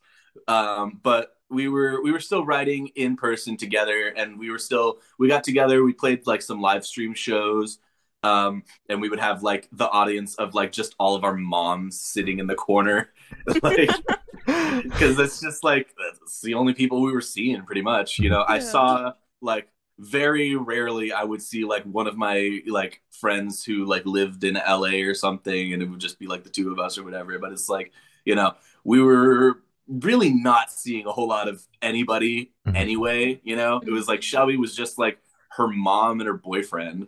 Um, 0.48 1.00
but 1.02 1.36
we 1.50 1.68
were 1.68 2.02
we 2.02 2.12
were 2.12 2.20
still 2.20 2.44
writing 2.44 2.88
in 2.96 3.16
person 3.16 3.56
together, 3.56 4.08
and 4.08 4.38
we 4.38 4.50
were 4.50 4.58
still 4.58 5.00
we 5.18 5.28
got 5.28 5.44
together. 5.44 5.84
We 5.84 5.92
played 5.92 6.26
like 6.26 6.42
some 6.42 6.60
live 6.60 6.86
stream 6.86 7.14
shows, 7.14 7.78
um, 8.22 8.64
and 8.88 9.00
we 9.00 9.08
would 9.08 9.20
have 9.20 9.42
like 9.42 9.68
the 9.72 9.88
audience 9.88 10.34
of 10.36 10.54
like 10.54 10.72
just 10.72 10.94
all 10.98 11.14
of 11.14 11.24
our 11.24 11.36
moms 11.36 12.00
sitting 12.00 12.38
in 12.38 12.46
the 12.46 12.54
corner, 12.54 13.10
like 13.62 13.90
because 14.46 15.18
it's 15.18 15.40
just 15.40 15.62
like 15.62 15.94
it's 16.22 16.40
the 16.40 16.54
only 16.54 16.74
people 16.74 17.02
we 17.02 17.12
were 17.12 17.20
seeing 17.20 17.62
pretty 17.64 17.82
much. 17.82 18.18
You 18.18 18.30
know, 18.30 18.44
I 18.48 18.58
saw 18.58 19.12
like 19.40 19.68
very 20.02 20.56
rarely 20.56 21.12
I 21.12 21.22
would 21.24 21.40
see 21.42 21.64
like 21.64 21.84
one 21.84 22.06
of 22.08 22.16
my 22.16 22.60
like 22.66 23.02
friends 23.12 23.64
who 23.64 23.84
like 23.84 24.04
lived 24.04 24.44
in 24.44 24.56
LA 24.56 25.04
or 25.08 25.14
something 25.14 25.72
and 25.72 25.82
it 25.82 25.88
would 25.88 26.00
just 26.00 26.18
be 26.18 26.26
like 26.26 26.44
the 26.44 26.50
two 26.50 26.72
of 26.72 26.78
us 26.80 26.98
or 26.98 27.04
whatever 27.04 27.38
but 27.38 27.52
it's 27.52 27.68
like 27.68 27.92
you 28.24 28.34
know 28.34 28.54
we 28.84 29.00
were 29.00 29.62
really 29.88 30.32
not 30.32 30.70
seeing 30.72 31.06
a 31.06 31.12
whole 31.12 31.28
lot 31.28 31.48
of 31.48 31.62
anybody 31.82 32.52
Mhm. 32.66 32.76
anyway 32.76 33.40
you 33.44 33.56
know 33.56 33.80
it 33.86 33.90
was 33.90 34.08
like 34.08 34.22
Shelby 34.22 34.56
was 34.56 34.74
just 34.74 34.98
like 34.98 35.18
her 35.50 35.68
mom 35.68 36.20
and 36.20 36.26
her 36.26 36.34
boyfriend 36.36 37.06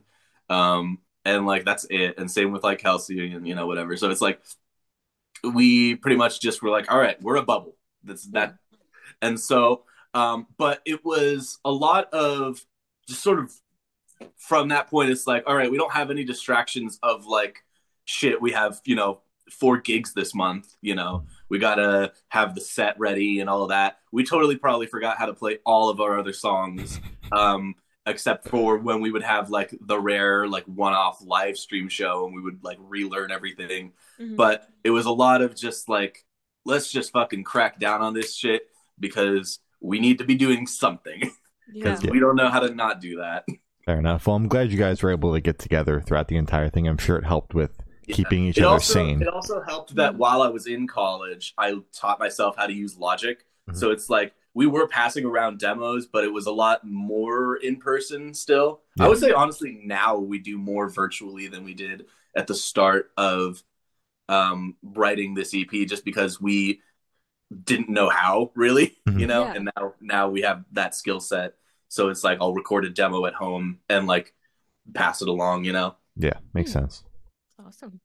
um 0.50 0.98
and 1.24 1.46
like 1.46 1.64
that's 1.64 1.86
it 1.90 2.16
and 2.18 2.30
same 2.30 2.52
with 2.52 2.62
like 2.64 2.78
Kelsey 2.80 3.32
and 3.32 3.46
you 3.48 3.54
know 3.54 3.66
whatever 3.66 3.96
so 3.96 4.10
it's 4.10 4.20
like 4.20 4.40
we 5.42 5.94
pretty 5.96 6.16
much 6.16 6.40
just 6.40 6.62
were 6.62 6.70
like 6.70 6.90
all 6.90 6.98
right 6.98 7.20
we're 7.22 7.36
a 7.36 7.42
bubble 7.42 7.76
that's 8.02 8.24
that 8.28 8.56
and 9.22 9.38
so 9.38 9.82
um 10.14 10.46
but 10.58 10.80
it 10.84 11.04
was 11.04 11.58
a 11.64 11.70
lot 11.70 12.12
of 12.14 12.64
just 13.08 13.22
sort 13.22 13.38
of 13.38 13.52
from 14.36 14.68
that 14.68 14.88
point 14.88 15.10
it's 15.10 15.26
like 15.26 15.44
all 15.46 15.56
right 15.56 15.70
we 15.70 15.76
don't 15.76 15.92
have 15.92 16.10
any 16.10 16.24
distractions 16.24 16.98
of 17.02 17.26
like 17.26 17.64
shit 18.04 18.40
we 18.40 18.52
have 18.52 18.80
you 18.84 18.94
know 18.94 19.20
four 19.50 19.76
gigs 19.78 20.14
this 20.14 20.34
month 20.34 20.76
you 20.80 20.94
know 20.94 21.24
we 21.50 21.58
gotta 21.58 22.12
have 22.28 22.54
the 22.54 22.60
set 22.60 22.98
ready 22.98 23.40
and 23.40 23.50
all 23.50 23.62
of 23.62 23.68
that. 23.68 23.98
We 24.10 24.24
totally 24.24 24.56
probably 24.56 24.86
forgot 24.86 25.18
how 25.18 25.26
to 25.26 25.34
play 25.34 25.58
all 25.66 25.90
of 25.90 26.00
our 26.00 26.18
other 26.18 26.32
songs 26.32 26.98
um 27.32 27.74
except 28.06 28.48
for 28.48 28.78
when 28.78 29.00
we 29.00 29.10
would 29.12 29.22
have 29.22 29.50
like 29.50 29.74
the 29.82 29.98
rare 29.98 30.46
like 30.48 30.64
one-off 30.64 31.22
live 31.24 31.56
stream 31.58 31.88
show 31.88 32.24
and 32.26 32.34
we 32.34 32.40
would 32.40 32.64
like 32.64 32.78
relearn 32.80 33.30
everything. 33.30 33.92
Mhm. 34.18 34.36
but 34.36 34.68
it 34.82 34.90
was 34.90 35.06
a 35.06 35.10
lot 35.12 35.42
of 35.42 35.54
just 35.54 35.88
like 35.88 36.24
let's 36.64 36.90
just 36.90 37.12
fucking 37.12 37.44
crack 37.44 37.78
down 37.78 38.00
on 38.00 38.14
this 38.14 38.34
shit 38.34 38.62
because 38.98 39.58
we 39.80 40.00
need 40.00 40.18
to 40.18 40.24
be 40.24 40.34
doing 40.34 40.66
something 40.66 41.30
yeah. 41.72 41.84
because 41.94 42.02
we 42.10 42.18
don't 42.20 42.36
know 42.36 42.48
how 42.48 42.60
to 42.60 42.74
not 42.74 43.00
do 43.00 43.16
that 43.18 43.44
Fair 43.84 43.98
enough. 43.98 44.26
Well, 44.26 44.36
I'm 44.36 44.48
glad 44.48 44.72
you 44.72 44.78
guys 44.78 45.02
were 45.02 45.10
able 45.10 45.34
to 45.34 45.42
get 45.42 45.58
together 45.58 46.00
throughout 46.00 46.28
the 46.28 46.36
entire 46.36 46.70
thing. 46.70 46.88
I'm 46.88 46.96
sure 46.96 47.18
it 47.18 47.24
helped 47.26 47.52
with 47.52 47.70
Yeah. 48.06 48.16
keeping 48.16 48.44
each 48.46 48.56
it 48.56 48.62
other 48.62 48.74
also, 48.74 48.94
sane. 48.94 49.20
It 49.20 49.28
also 49.28 49.60
helped 49.60 49.94
that 49.96 50.14
while 50.16 50.40
I 50.40 50.48
was 50.48 50.66
in 50.66 50.86
college, 50.86 51.52
I 51.58 51.74
taught 51.92 52.18
myself 52.18 52.56
how 52.56 52.66
to 52.66 52.72
use 52.72 52.96
Logic. 52.96 53.44
Mhm. 53.68 53.76
So 53.76 53.90
it's 53.90 54.08
like 54.08 54.32
we 54.54 54.66
were 54.66 54.88
passing 54.88 55.26
around 55.26 55.58
demos, 55.58 56.06
but 56.06 56.24
it 56.24 56.32
was 56.32 56.46
a 56.46 56.50
lot 56.52 56.82
more 56.86 57.56
in 57.56 57.76
person 57.76 58.32
still. 58.32 58.80
Yeah. 58.96 59.04
I 59.04 59.08
would 59.08 59.18
say 59.18 59.32
honestly, 59.32 59.78
now 59.84 60.16
we 60.16 60.38
do 60.38 60.56
more 60.56 60.88
virtually 60.88 61.48
than 61.48 61.62
we 61.62 61.74
did 61.74 62.06
at 62.34 62.46
the 62.46 62.54
start 62.54 63.10
of 63.18 63.62
um, 64.30 64.76
writing 64.82 65.34
this 65.34 65.52
EP, 65.54 65.84
just 65.84 66.06
because 66.06 66.40
we 66.40 66.80
didn't 67.64 67.88
know 67.88 68.08
how 68.08 68.50
really, 68.54 68.96
Mhm. 69.08 69.20
you 69.20 69.26
know. 69.26 69.44
Yeah. 69.44 69.54
And 69.54 69.70
now 69.76 69.94
now 70.00 70.28
we 70.28 70.42
have 70.42 70.64
that 70.72 70.94
skill 70.94 71.20
set. 71.20 71.54
So 71.88 72.08
it's 72.08 72.24
like 72.24 72.38
I'll 72.40 72.54
record 72.54 72.84
a 72.84 72.90
demo 72.90 73.26
at 73.26 73.34
home 73.34 73.80
and 73.88 74.06
like 74.06 74.34
pass 74.94 75.22
it 75.22 75.28
along, 75.28 75.64
you 75.64 75.72
know. 75.72 75.96
Yeah, 76.16 76.38
makes 76.52 76.72
Hmm. 76.72 76.80
sense. 76.80 77.04
Awesome. 77.64 78.00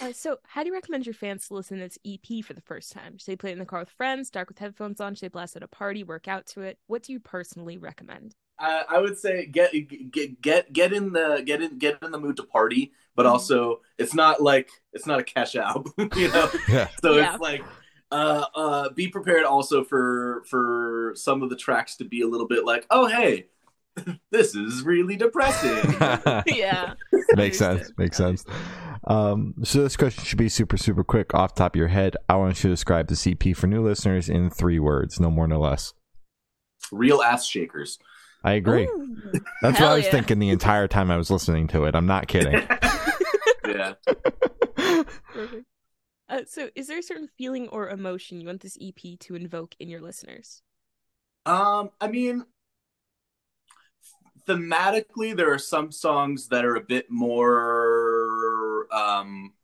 Uh, 0.00 0.12
so, 0.12 0.38
how 0.44 0.62
do 0.62 0.68
you 0.68 0.72
recommend 0.74 1.04
your 1.04 1.14
fans 1.14 1.46
to 1.48 1.54
listen 1.54 1.76
to 1.78 1.84
this 1.84 1.98
EP 2.04 2.42
for 2.42 2.54
the 2.54 2.60
first 2.62 2.90
time? 2.92 3.18
Should 3.18 3.26
they 3.26 3.36
play 3.36 3.50
it 3.50 3.54
in 3.54 3.58
the 3.58 3.66
car 3.66 3.80
with 3.80 3.90
friends, 3.90 4.30
dark 4.30 4.48
with 4.48 4.58
headphones 4.58 5.00
on? 5.00 5.14
Should 5.14 5.22
they 5.22 5.28
blast 5.28 5.56
at 5.56 5.62
a 5.62 5.68
party, 5.68 6.04
work 6.04 6.26
out 6.26 6.46
to 6.48 6.62
it? 6.62 6.78
What 6.86 7.02
do 7.02 7.12
you 7.12 7.20
personally 7.20 7.76
recommend? 7.76 8.34
I, 8.58 8.84
I 8.88 8.98
would 8.98 9.18
say 9.18 9.46
get 9.46 9.72
get 10.10 10.40
get 10.40 10.72
get 10.72 10.92
in 10.92 11.12
the 11.12 11.42
get 11.44 11.62
in 11.62 11.78
get 11.78 12.02
in 12.02 12.12
the 12.12 12.18
mood 12.18 12.36
to 12.38 12.44
party, 12.44 12.92
but 13.14 13.26
Mhm. 13.26 13.30
also 13.30 13.80
it's 13.98 14.14
not 14.14 14.40
like 14.42 14.70
it's 14.92 15.06
not 15.06 15.18
a 15.20 15.24
cash 15.24 15.54
album, 15.54 15.92
you 16.16 16.28
know. 16.28 16.50
Yeah. 16.68 16.88
So 17.02 17.16
Yeah. 17.16 17.32
it's 17.34 17.40
like 17.40 17.62
uh 18.10 18.44
uh 18.54 18.88
be 18.90 19.08
prepared 19.08 19.44
also 19.44 19.84
for 19.84 20.42
for 20.46 21.12
some 21.14 21.42
of 21.42 21.50
the 21.50 21.56
tracks 21.56 21.96
to 21.96 22.04
be 22.04 22.22
a 22.22 22.26
little 22.26 22.48
bit 22.48 22.64
like, 22.64 22.86
oh 22.90 23.06
hey, 23.06 23.46
this 24.30 24.54
is 24.54 24.82
really 24.82 25.16
depressing. 25.16 25.96
yeah. 26.46 26.94
makes 27.34 27.58
sense. 27.58 27.92
Makes 27.96 28.16
sense. 28.16 28.44
Um, 29.04 29.54
so 29.62 29.82
this 29.82 29.96
question 29.96 30.24
should 30.24 30.38
be 30.38 30.48
super, 30.48 30.76
super 30.76 31.04
quick 31.04 31.34
off 31.34 31.54
the 31.54 31.60
top 31.60 31.74
of 31.74 31.78
your 31.78 31.88
head. 31.88 32.16
I 32.28 32.36
want 32.36 32.56
you 32.58 32.68
to 32.68 32.74
describe 32.74 33.08
the 33.08 33.30
EP 33.30 33.56
for 33.56 33.66
new 33.66 33.82
listeners 33.82 34.28
in 34.28 34.50
three 34.50 34.78
words, 34.78 35.18
no 35.18 35.30
more, 35.30 35.48
no 35.48 35.60
less. 35.60 35.94
Real 36.92 37.22
ass 37.22 37.46
shakers. 37.46 37.98
I 38.42 38.52
agree. 38.52 38.84
Ooh. 38.84 39.32
That's 39.62 39.80
what 39.80 39.90
I 39.90 39.94
was 39.96 40.04
yeah. 40.06 40.10
thinking 40.12 40.38
the 40.38 40.48
entire 40.48 40.88
time 40.88 41.10
I 41.10 41.16
was 41.16 41.30
listening 41.30 41.68
to 41.68 41.84
it. 41.84 41.94
I'm 41.94 42.06
not 42.06 42.26
kidding. 42.26 42.66
yeah. 43.66 43.94
Perfect. 45.34 45.66
Uh, 46.30 46.42
so, 46.46 46.70
is 46.76 46.86
there 46.86 46.98
a 46.98 47.02
certain 47.02 47.28
feeling 47.36 47.68
or 47.68 47.88
emotion 47.88 48.40
you 48.40 48.46
want 48.46 48.60
this 48.60 48.78
EP 48.80 49.18
to 49.18 49.34
invoke 49.34 49.74
in 49.80 49.88
your 49.88 50.00
listeners? 50.00 50.62
Um, 51.44 51.90
I 52.00 52.06
mean, 52.06 52.44
thematically, 54.46 55.36
there 55.36 55.52
are 55.52 55.58
some 55.58 55.90
songs 55.90 56.46
that 56.48 56.64
are 56.64 56.76
a 56.76 56.80
bit 56.80 57.10
more, 57.10 58.86
um, 58.94 59.54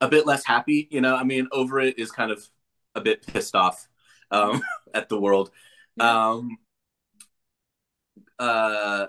a 0.00 0.08
bit 0.08 0.24
less 0.24 0.46
happy. 0.46 0.88
You 0.90 1.02
know, 1.02 1.14
I 1.14 1.24
mean, 1.24 1.48
over 1.52 1.78
it 1.78 1.98
is 1.98 2.10
kind 2.10 2.30
of 2.30 2.48
a 2.94 3.02
bit 3.02 3.26
pissed 3.26 3.54
off 3.54 3.86
um, 4.30 4.62
at 4.94 5.10
the 5.10 5.20
world. 5.20 5.50
Um, 6.00 6.56
uh, 8.38 9.08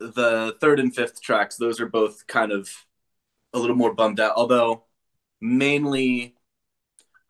the 0.00 0.56
third 0.60 0.80
and 0.80 0.92
fifth 0.92 1.22
tracks, 1.22 1.56
those 1.56 1.80
are 1.80 1.88
both 1.88 2.26
kind 2.26 2.50
of 2.50 2.68
a 3.52 3.60
little 3.60 3.76
more 3.76 3.94
bummed 3.94 4.18
out. 4.18 4.34
Although, 4.36 4.84
mainly, 5.40 6.34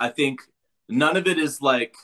I 0.00 0.09
think 0.09 0.41
none 0.88 1.17
of 1.17 1.27
it 1.27 1.38
is 1.38 1.61
like 1.61 1.95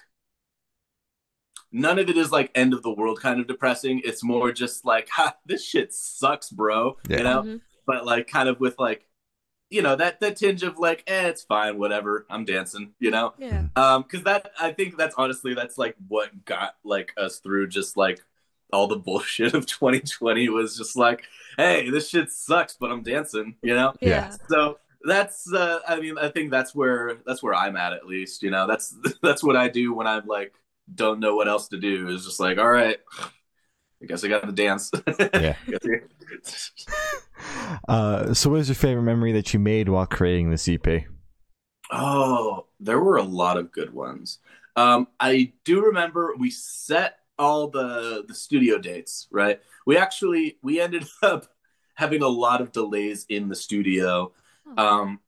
none 1.72 1.98
of 1.98 2.08
it 2.08 2.16
is 2.16 2.30
like 2.30 2.50
end 2.54 2.72
of 2.72 2.82
the 2.82 2.92
world 2.92 3.20
kind 3.20 3.40
of 3.40 3.46
depressing. 3.46 4.00
It's 4.04 4.22
more 4.22 4.52
just 4.52 4.84
like, 4.84 5.08
ha, 5.12 5.34
this 5.46 5.64
shit 5.64 5.92
sucks, 5.92 6.50
bro. 6.50 6.96
Yeah. 7.08 7.16
You 7.18 7.24
know, 7.24 7.42
Mhm. 7.42 7.60
but 7.86 8.06
like 8.06 8.28
kind 8.28 8.48
of 8.48 8.60
with 8.60 8.78
like, 8.78 9.06
you 9.70 9.82
know, 9.82 9.96
that 9.96 10.20
that 10.20 10.36
tinge 10.36 10.62
of 10.62 10.78
like, 10.78 11.02
eh, 11.08 11.26
it's 11.28 11.42
fine, 11.42 11.78
whatever. 11.78 12.26
I'm 12.30 12.44
dancing, 12.44 12.94
you 13.00 13.10
know. 13.10 13.34
Yeah. 13.38 13.66
Um, 13.74 14.02
because 14.02 14.22
that 14.24 14.52
I 14.60 14.72
think 14.72 14.96
that's 14.96 15.14
honestly 15.18 15.54
that's 15.54 15.76
like 15.78 15.96
what 16.06 16.44
got 16.44 16.76
like 16.84 17.12
us 17.16 17.38
through 17.40 17.68
just 17.68 17.96
like 17.96 18.20
all 18.72 18.86
the 18.86 18.96
bullshit 19.06 19.54
of 19.54 19.66
2020 19.66 20.48
was 20.50 20.76
just 20.76 20.96
like, 20.96 21.24
hey, 21.56 21.90
this 21.90 22.08
shit 22.08 22.30
sucks, 22.30 22.76
but 22.78 22.92
I'm 22.92 23.02
dancing, 23.02 23.56
you 23.62 23.74
know. 23.74 23.94
Yeah. 24.00 24.08
Yeah. 24.30 24.36
So 24.48 24.78
that's 25.06 25.52
uh 25.52 25.80
I 25.86 26.00
mean 26.00 26.18
I 26.18 26.28
think 26.28 26.50
that's 26.50 26.74
where 26.74 27.18
that's 27.26 27.42
where 27.42 27.54
I'm 27.54 27.76
at 27.76 27.92
at 27.92 28.06
least, 28.06 28.42
you 28.42 28.50
know. 28.50 28.66
That's 28.66 28.94
that's 29.22 29.42
what 29.42 29.56
I 29.56 29.68
do 29.68 29.94
when 29.94 30.06
I'm 30.06 30.26
like 30.26 30.54
don't 30.92 31.20
know 31.20 31.34
what 31.34 31.48
else 31.48 31.68
to 31.68 31.78
do. 31.78 32.08
Is 32.08 32.24
just 32.24 32.40
like, 32.40 32.58
all 32.58 32.70
right, 32.70 32.98
I 34.02 34.06
guess 34.06 34.24
I 34.24 34.28
got 34.28 34.44
to 34.44 34.52
dance. 34.52 34.90
Yeah. 35.34 35.56
Uh, 37.88 38.32
so, 38.32 38.48
what 38.48 38.60
is 38.60 38.68
your 38.68 38.74
favorite 38.74 39.02
memory 39.02 39.32
that 39.32 39.52
you 39.52 39.58
made 39.58 39.88
while 39.88 40.06
creating 40.06 40.50
this 40.50 40.68
EP? 40.68 41.04
Oh, 41.90 42.66
there 42.80 43.00
were 43.00 43.16
a 43.16 43.22
lot 43.22 43.56
of 43.56 43.72
good 43.72 43.92
ones. 43.92 44.38
Um, 44.76 45.08
I 45.20 45.52
do 45.64 45.84
remember 45.84 46.34
we 46.38 46.50
set 46.50 47.18
all 47.38 47.68
the 47.68 48.24
the 48.26 48.34
studio 48.34 48.78
dates, 48.78 49.26
right? 49.30 49.60
We 49.86 49.96
actually 49.96 50.58
we 50.62 50.80
ended 50.80 51.06
up 51.22 51.46
having 51.94 52.22
a 52.22 52.28
lot 52.28 52.60
of 52.60 52.72
delays 52.72 53.26
in 53.28 53.48
the 53.48 53.56
studio. 53.56 54.32
Um, 54.76 55.20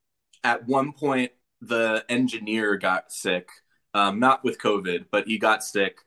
at 0.45 0.66
one 0.66 0.93
point, 0.93 1.33
the 1.61 2.05
engineer 2.09 2.76
got 2.76 3.12
sick, 3.12 3.49
um, 3.95 4.21
not 4.21 4.45
with 4.45 4.59
COVID, 4.59 5.07
but 5.11 5.26
he 5.26 5.38
got 5.38 5.64
sick. 5.64 5.99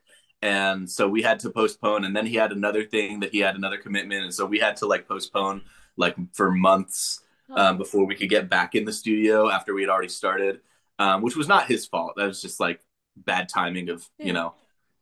And 0.42 0.90
so 0.90 1.06
we 1.08 1.22
had 1.22 1.40
to 1.40 1.50
postpone. 1.50 2.04
And 2.04 2.16
then 2.16 2.26
he 2.26 2.36
had 2.36 2.52
another 2.52 2.84
thing 2.84 3.20
that 3.20 3.32
he 3.32 3.40
had 3.40 3.56
another 3.56 3.76
commitment. 3.76 4.24
And 4.24 4.34
so 4.34 4.46
we 4.46 4.58
had 4.58 4.76
to 4.78 4.86
like 4.86 5.06
postpone 5.06 5.62
like 5.96 6.16
for 6.32 6.50
months 6.50 7.20
um, 7.54 7.76
before 7.78 8.06
we 8.06 8.14
could 8.14 8.30
get 8.30 8.48
back 8.48 8.74
in 8.74 8.84
the 8.84 8.92
studio 8.92 9.50
after 9.50 9.74
we 9.74 9.82
had 9.82 9.90
already 9.90 10.08
started, 10.08 10.60
um, 10.98 11.20
which 11.20 11.36
was 11.36 11.48
not 11.48 11.66
his 11.66 11.84
fault. 11.84 12.14
That 12.16 12.26
was 12.26 12.40
just 12.40 12.60
like 12.60 12.80
bad 13.16 13.48
timing 13.48 13.90
of, 13.90 14.08
Yeah. 14.18 14.26
you 14.26 14.32
know, 14.32 14.54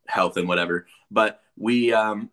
health 0.07 0.37
and 0.37 0.49
whatever. 0.49 0.87
But 1.11 1.41
we, 1.57 1.93
um, 1.93 2.31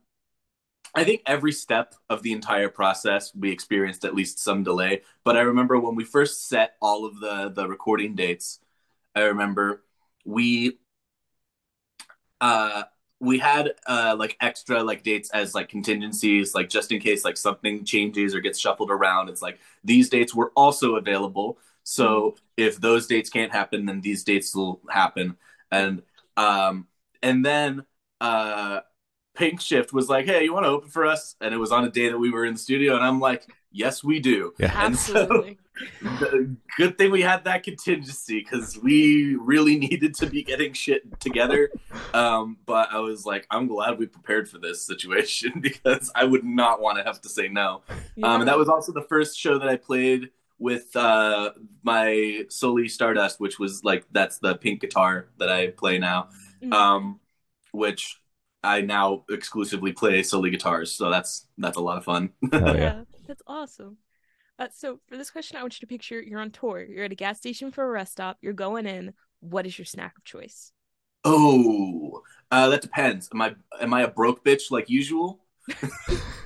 I 0.95 1.03
think 1.03 1.21
every 1.25 1.51
step 1.51 1.93
of 2.09 2.23
the 2.23 2.31
entire 2.31 2.69
process, 2.69 3.33
we 3.35 3.51
experienced 3.51 4.05
at 4.05 4.15
least 4.15 4.39
some 4.39 4.63
delay. 4.63 5.01
But 5.25 5.35
I 5.37 5.41
remember 5.41 5.79
when 5.79 5.95
we 5.95 6.05
first 6.05 6.47
set 6.47 6.75
all 6.81 7.05
of 7.05 7.19
the 7.19 7.49
the 7.49 7.67
recording 7.67 8.15
dates, 8.15 8.59
I 9.15 9.23
remember 9.23 9.83
we 10.25 10.77
uh 12.41 12.83
we 13.19 13.39
had 13.39 13.71
uh 13.87 14.15
like 14.17 14.35
extra 14.41 14.83
like 14.83 15.03
dates 15.03 15.29
as 15.31 15.55
like 15.55 15.69
contingencies 15.69 16.53
like 16.53 16.69
just 16.69 16.91
in 16.91 16.99
case 16.99 17.23
like 17.23 17.37
something 17.37 17.85
changes 17.85 18.35
or 18.35 18.41
gets 18.41 18.59
shuffled 18.59 18.91
around. 18.91 19.29
It's 19.29 19.41
like 19.41 19.59
these 19.83 20.09
dates 20.09 20.35
were 20.35 20.51
also 20.55 20.95
available. 20.95 21.57
So 21.83 22.35
if 22.57 22.79
those 22.81 23.07
dates 23.07 23.29
can't 23.29 23.51
happen 23.51 23.85
then 23.85 24.01
these 24.01 24.23
dates 24.23 24.53
will 24.55 24.81
happen. 24.89 25.37
And 25.71 26.03
um 26.37 26.87
and 27.23 27.45
then 27.45 27.85
uh 28.21 28.81
Pinkshift 29.35 29.93
was 29.93 30.09
like 30.09 30.25
hey 30.25 30.43
you 30.43 30.53
want 30.53 30.65
to 30.65 30.69
open 30.69 30.89
for 30.89 31.05
us 31.05 31.35
and 31.41 31.53
it 31.53 31.57
was 31.57 31.71
on 31.71 31.83
a 31.85 31.89
day 31.89 32.09
that 32.09 32.17
we 32.17 32.31
were 32.31 32.45
in 32.45 32.53
the 32.53 32.59
studio 32.59 32.95
and 32.95 33.03
i'm 33.03 33.19
like 33.19 33.47
yes 33.71 34.03
we 34.03 34.19
do 34.19 34.53
Yeah. 34.57 34.85
and 34.85 34.97
so 34.97 35.15
Absolutely. 35.21 35.57
The- 36.01 36.55
Good 36.77 36.97
thing 36.97 37.11
we 37.11 37.21
had 37.21 37.43
that 37.45 37.63
contingency 37.63 38.39
because 38.39 38.77
we 38.81 39.35
really 39.35 39.77
needed 39.87 40.13
to 40.15 40.25
be 40.27 40.41
getting 40.43 40.71
shit 40.73 41.19
together. 41.19 41.69
Um, 42.13 42.57
but 42.65 42.89
I 42.93 42.99
was 42.99 43.25
like, 43.25 43.45
I'm 43.51 43.67
glad 43.67 43.97
we 43.99 44.05
prepared 44.07 44.47
for 44.49 44.57
this 44.57 44.81
situation 44.85 45.53
because 45.61 46.11
I 46.15 46.23
would 46.25 46.43
not 46.45 46.79
want 46.81 46.97
to 46.97 47.03
have 47.03 47.19
to 47.21 47.29
say 47.29 47.47
no. 47.49 47.81
Um, 48.23 48.41
and 48.41 48.47
that 48.47 48.57
was 48.57 48.67
also 48.69 48.91
the 48.93 49.01
first 49.03 49.37
show 49.37 49.57
that 49.59 49.67
I 49.67 49.75
played 49.77 50.29
with 50.59 50.95
uh, 50.95 51.51
my 51.83 52.45
Soli 52.49 52.87
Stardust, 52.89 53.39
which 53.41 53.59
was 53.59 53.83
like 53.83 54.05
that's 54.11 54.39
the 54.39 54.55
pink 54.55 54.79
guitar 54.81 55.27
that 55.39 55.49
I 55.49 55.67
play 55.67 55.97
now, 55.97 56.29
Mhm. 56.63 56.73
um, 56.73 57.19
which 57.73 58.17
I 58.65 58.81
now 58.81 59.23
exclusively 59.29 59.93
play 59.93 60.23
Soli 60.23 60.49
guitars. 60.49 60.91
So 60.91 61.09
that's 61.09 61.47
that's 61.57 61.77
a 61.77 61.81
lot 61.81 61.97
of 61.97 62.03
fun. 62.03 62.31
Oh, 62.53 62.57
yeah. 62.73 62.73
yeah. 62.75 63.03
that's 63.27 63.43
awesome. 63.47 63.97
Uh, 64.57 64.67
so 64.73 64.99
for 65.07 65.17
this 65.17 65.31
question, 65.31 65.57
I 65.57 65.61
want 65.61 65.75
you 65.75 65.81
to 65.85 65.87
picture 65.87 66.21
you're 66.21 66.39
on 66.39 66.51
tour. 66.51 66.81
You're 66.83 67.05
at 67.05 67.11
a 67.11 67.15
gas 67.15 67.37
station 67.37 67.71
for 67.71 67.83
a 67.85 67.89
rest 67.89 68.13
stop. 68.13 68.37
You're 68.41 68.53
going 68.53 68.85
in. 68.85 69.13
What 69.41 69.65
is 69.65 69.77
your 69.77 69.85
snack 69.85 70.17
of 70.17 70.23
choice? 70.23 70.71
oh, 71.27 72.21
uh, 72.51 72.69
that 72.69 72.81
depends. 72.81 73.29
Am 73.33 73.41
I 73.41 73.55
am 73.81 73.93
I 73.93 74.01
a 74.03 74.07
broke 74.07 74.43
bitch 74.45 74.71
like 74.71 74.89
usual? 74.89 75.41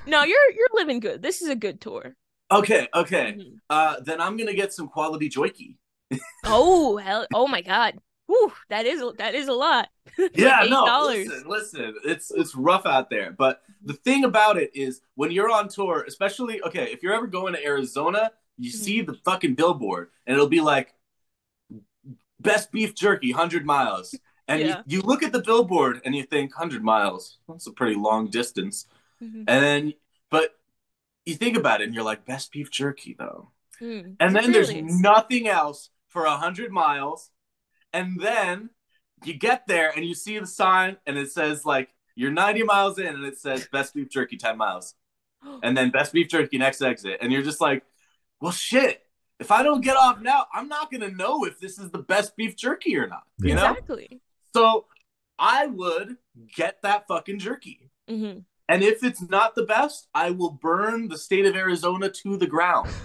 No, 0.06 0.24
you're 0.24 0.50
you're 0.56 0.68
living 0.74 0.98
good. 1.00 1.22
This 1.22 1.42
is 1.42 1.48
a 1.50 1.54
good 1.54 1.80
tour. 1.80 2.16
Okay, 2.50 2.88
okay. 2.94 3.34
Mhm. 3.38 3.54
Uh, 3.68 4.00
then 4.00 4.20
I'm 4.20 4.36
gonna 4.36 4.54
get 4.54 4.72
some 4.72 4.88
quality 4.88 5.28
joikey. 5.28 5.76
Oh 6.44 6.96
hell! 6.96 7.26
Oh 7.32 7.46
my 7.46 7.60
god! 7.60 8.00
Whew, 8.30 8.52
that 8.68 8.86
is 8.86 9.02
that 9.18 9.34
is 9.34 9.48
a 9.48 9.52
lot. 9.52 9.88
Yeah, 10.34 10.62
Eight 10.64 10.70
no. 10.70 11.06
Listen, 11.08 11.42
listen. 11.48 11.94
It's 12.04 12.30
it's 12.30 12.54
rough 12.54 12.86
out 12.86 13.10
there, 13.10 13.32
but 13.32 13.62
the 13.82 13.94
thing 13.94 14.22
about 14.24 14.56
it 14.56 14.70
is 14.74 15.00
when 15.16 15.30
you're 15.32 15.50
on 15.50 15.68
tour, 15.68 16.04
especially 16.06 16.62
okay, 16.62 16.92
if 16.92 17.02
you're 17.02 17.12
ever 17.14 17.26
going 17.26 17.54
to 17.54 17.64
Arizona, 17.64 18.30
you 18.56 18.70
Mhm. 18.70 18.74
see 18.76 19.00
the 19.02 19.14
fucking 19.24 19.54
billboard, 19.56 20.10
and 20.26 20.34
it'll 20.34 20.48
be 20.48 20.60
like 20.60 20.94
best 22.38 22.70
beef 22.72 22.94
jerky, 22.94 23.32
hundred 23.32 23.66
miles, 23.66 24.14
and 24.48 24.60
Yeah. 24.60 24.82
you, 24.86 24.98
you 24.98 25.02
look 25.02 25.22
at 25.22 25.32
the 25.32 25.42
billboard 25.42 26.00
and 26.04 26.14
you 26.14 26.22
think 26.22 26.54
hundred 26.54 26.84
miles. 26.84 27.38
That's 27.48 27.66
a 27.66 27.72
pretty 27.72 27.96
long 27.96 28.28
distance, 28.30 28.86
Mhm. 29.22 29.44
and 29.48 29.62
then 29.64 29.94
but 30.30 30.56
you 31.26 31.34
think 31.34 31.56
about 31.56 31.80
it, 31.80 31.84
and 31.86 31.94
you're 31.94 32.04
like 32.04 32.24
best 32.24 32.52
beef 32.52 32.70
jerky 32.70 33.14
though. 33.18 33.50
Mm. 33.80 34.16
And 34.20 34.36
then 34.36 34.52
there's 34.52 34.68
really 34.68 34.86
is. 34.86 35.00
nothing 35.00 35.48
else 35.48 35.90
for 36.08 36.24
a 36.26 36.36
hundred 36.36 36.70
miles. 36.70 37.30
And 37.92 38.20
then 38.20 38.70
you 39.24 39.34
get 39.34 39.66
there 39.66 39.92
and 39.94 40.04
you 40.04 40.14
see 40.14 40.38
the 40.38 40.46
sign 40.46 40.96
and 41.06 41.18
it 41.18 41.30
says 41.30 41.64
like 41.64 41.90
you're 42.14 42.30
90 42.30 42.62
miles 42.64 42.98
in 42.98 43.06
and 43.06 43.24
it 43.24 43.38
says 43.38 43.68
best 43.72 43.94
beef 43.94 44.08
jerky 44.10 44.36
10 44.36 44.56
miles. 44.56 44.94
And 45.62 45.74
then 45.74 45.90
best 45.90 46.12
beef 46.12 46.28
jerky 46.28 46.58
next 46.58 46.82
exit. 46.82 47.18
And 47.22 47.32
you're 47.32 47.42
just 47.42 47.60
like, 47.62 47.82
well 48.40 48.52
shit. 48.52 49.02
If 49.38 49.50
I 49.50 49.62
don't 49.62 49.80
get 49.80 49.96
off 49.96 50.20
now, 50.20 50.46
I'm 50.52 50.68
not 50.68 50.92
gonna 50.92 51.08
know 51.10 51.46
if 51.46 51.58
this 51.58 51.78
is 51.78 51.90
the 51.90 51.98
best 51.98 52.36
beef 52.36 52.56
jerky 52.56 52.96
or 52.96 53.06
not. 53.06 53.22
You 53.38 53.54
know? 53.54 53.70
exactly. 53.70 54.20
So 54.54 54.84
I 55.38 55.66
would 55.66 56.16
get 56.54 56.82
that 56.82 57.06
fucking 57.08 57.38
jerky. 57.38 57.90
hmm 58.06 58.40
And 58.68 58.82
if 58.82 59.02
it's 59.02 59.22
not 59.22 59.54
the 59.54 59.64
best, 59.64 60.08
I 60.14 60.30
will 60.30 60.50
burn 60.50 61.08
the 61.08 61.16
state 61.16 61.46
of 61.46 61.56
Arizona 61.56 62.10
to 62.10 62.36
the 62.36 62.46
ground. 62.46 62.90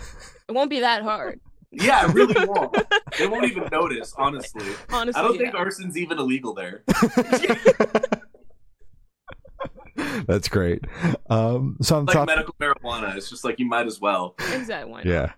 It 0.48 0.52
won't 0.52 0.70
be 0.70 0.82
that 0.82 1.02
hard. 1.02 1.40
Yeah, 1.76 2.08
it 2.10 2.14
really 2.14 2.46
won't. 2.46 2.76
they 3.18 3.28
won't 3.28 3.46
even 3.46 3.68
notice, 3.72 4.14
honestly. 4.18 4.66
Honestly, 4.92 5.20
I 5.20 5.24
don't 5.24 5.36
yeah. 5.36 5.42
think 5.42 5.56
arson's 5.56 5.98
even 5.98 6.18
illegal 6.20 6.54
there. 6.54 6.84
That's 10.28 10.48
great. 10.48 10.84
Um, 11.30 11.78
so 11.82 11.98
on 11.98 12.06
the 12.06 12.10
Like 12.12 12.16
top, 12.16 12.28
medical 12.28 12.54
marijuana, 12.60 13.16
it's 13.16 13.30
just 13.30 13.44
like 13.44 13.60
you 13.60 13.66
might 13.68 13.88
as 13.88 14.00
well. 14.02 14.36
exactly. 14.54 15.04
Yeah. 15.06 15.34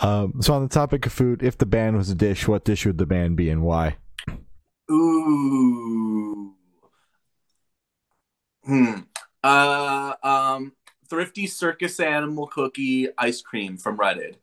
Um, 0.00 0.34
so 0.40 0.54
on 0.54 0.62
the 0.62 0.68
topic 0.68 1.04
of 1.06 1.12
food, 1.12 1.42
if 1.42 1.58
the 1.58 1.66
band 1.66 1.96
was 1.96 2.10
a 2.10 2.14
dish, 2.14 2.48
what 2.48 2.64
dish 2.64 2.86
would 2.86 2.98
the 2.98 3.06
band 3.06 3.36
be 3.36 3.50
and 3.50 3.62
why? 3.62 3.96
Ooh. 4.90 6.54
Hmm. 8.64 8.94
Uh, 9.42 10.14
um, 10.22 10.72
thrifty 11.08 11.46
circus 11.46 12.00
animal 12.00 12.46
cookie 12.46 13.08
ice 13.18 13.42
cream 13.42 13.76
from 13.76 13.96
Rite 13.96 14.36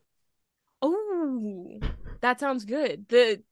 Aid. 1.38 1.84
Oh, 1.84 1.88
that 2.20 2.40
sounds 2.40 2.64
good. 2.64 3.06
The 3.08 3.42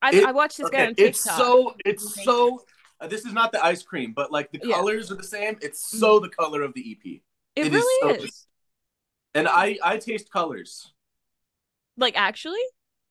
I, 0.00 0.10
It- 0.14 0.24
I 0.24 0.32
watched 0.32 0.58
this 0.58 0.70
guy 0.70 0.82
Okay, 0.82 0.86
on 0.88 0.94
it's 0.98 1.20
so 1.22 1.74
it's 1.84 2.22
so. 2.24 2.64
Uh, 3.00 3.06
this 3.06 3.24
is 3.24 3.32
not 3.32 3.52
the 3.52 3.64
ice 3.64 3.82
cream, 3.82 4.12
but 4.14 4.32
like 4.32 4.50
the 4.52 4.60
Yeah. 4.62 4.74
colors 4.76 5.10
are 5.12 5.16
the 5.16 5.22
same. 5.22 5.56
It's 5.60 5.88
so 5.90 6.18
the 6.18 6.28
color 6.28 6.62
of 6.62 6.74
the 6.74 6.80
EP. 6.92 7.22
it, 7.56 7.66
it 7.66 7.74
is 7.74 7.82
really 7.82 8.18
so- 8.18 8.24
is. 8.24 8.46
And 9.34 9.46
I 9.48 9.78
I 9.82 9.98
taste 9.98 10.30
colors. 10.32 10.92
Like 11.96 12.16
actually, 12.16 12.62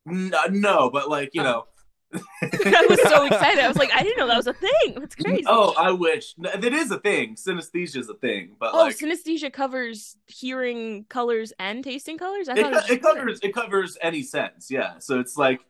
N- 0.09 0.33
no, 0.51 0.89
but 0.89 1.09
like 1.09 1.31
you 1.33 1.41
Oh. 1.41 1.45
know. 1.45 1.67
I 2.41 2.87
was 2.89 3.01
so 3.01 3.25
excited. 3.29 3.59
I 3.59 3.67
was 3.67 3.77
like, 3.77 3.91
I 3.93 4.03
didn't 4.03 4.17
know 4.17 4.27
that 4.27 4.37
was 4.37 4.47
a 4.47 4.53
thing. 4.53 4.95
That's 4.99 5.15
crazy. 5.15 5.43
Oh, 5.45 5.73
I 5.77 5.91
wish. 5.91 6.35
It 6.37 6.73
is 6.73 6.91
a 6.91 6.99
thing. 6.99 7.35
Synesthesia 7.35 7.97
is 7.97 8.09
a 8.09 8.13
thing, 8.15 8.55
but 8.59 8.73
Oh, 8.73 8.79
like 8.79 8.97
synesthesia 8.97 9.51
covers 9.51 10.17
hearing 10.27 11.05
colors 11.09 11.53
and 11.59 11.83
tasting 11.83 12.17
colors. 12.17 12.49
I 12.49 12.53
it, 12.53 12.61
thought 12.61 12.73
it, 12.73 12.87
co- 12.87 12.93
it 12.93 13.01
covers 13.01 13.39
it 13.43 13.53
covers 13.53 13.97
any 14.01 14.23
sense. 14.23 14.71
Yeah. 14.71 14.99
So 14.99 15.19
it's 15.19 15.37
like 15.37 15.61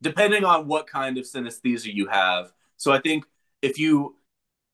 depending 0.00 0.44
on 0.44 0.66
what 0.66 0.86
kind 0.86 1.18
of 1.18 1.24
synesthesia 1.24 1.92
you 1.92 2.06
have. 2.08 2.52
So 2.76 2.92
I 2.92 3.00
think 3.00 3.24
if 3.60 3.78
you 3.78 4.16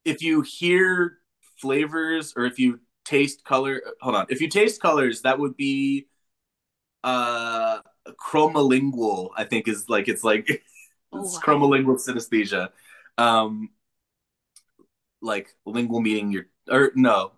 if 0.04 0.22
you 0.22 0.42
hear 0.42 1.18
flavors 1.60 2.32
or 2.36 2.44
if 2.46 2.58
you 2.58 2.80
taste 3.04 3.44
color, 3.44 3.82
hold 4.00 4.14
on. 4.14 4.26
If 4.28 4.40
you 4.40 4.48
taste 4.48 4.80
colors, 4.80 5.22
that 5.22 5.38
would 5.38 5.56
be 5.56 6.06
uh 7.04 7.80
chromolingual. 8.20 9.30
I 9.36 9.44
think 9.44 9.68
is 9.68 9.88
like 9.88 10.08
it's 10.08 10.24
like 10.24 10.62
Oh, 11.12 11.24
it's 11.24 11.34
wow. 11.34 11.42
chromolingual 11.44 11.98
synesthesia. 11.98 12.70
Um, 13.16 13.70
like 15.20 15.54
lingual 15.66 16.00
meaning 16.00 16.32
your 16.32 16.46
or 16.70 16.92
no, 16.94 17.32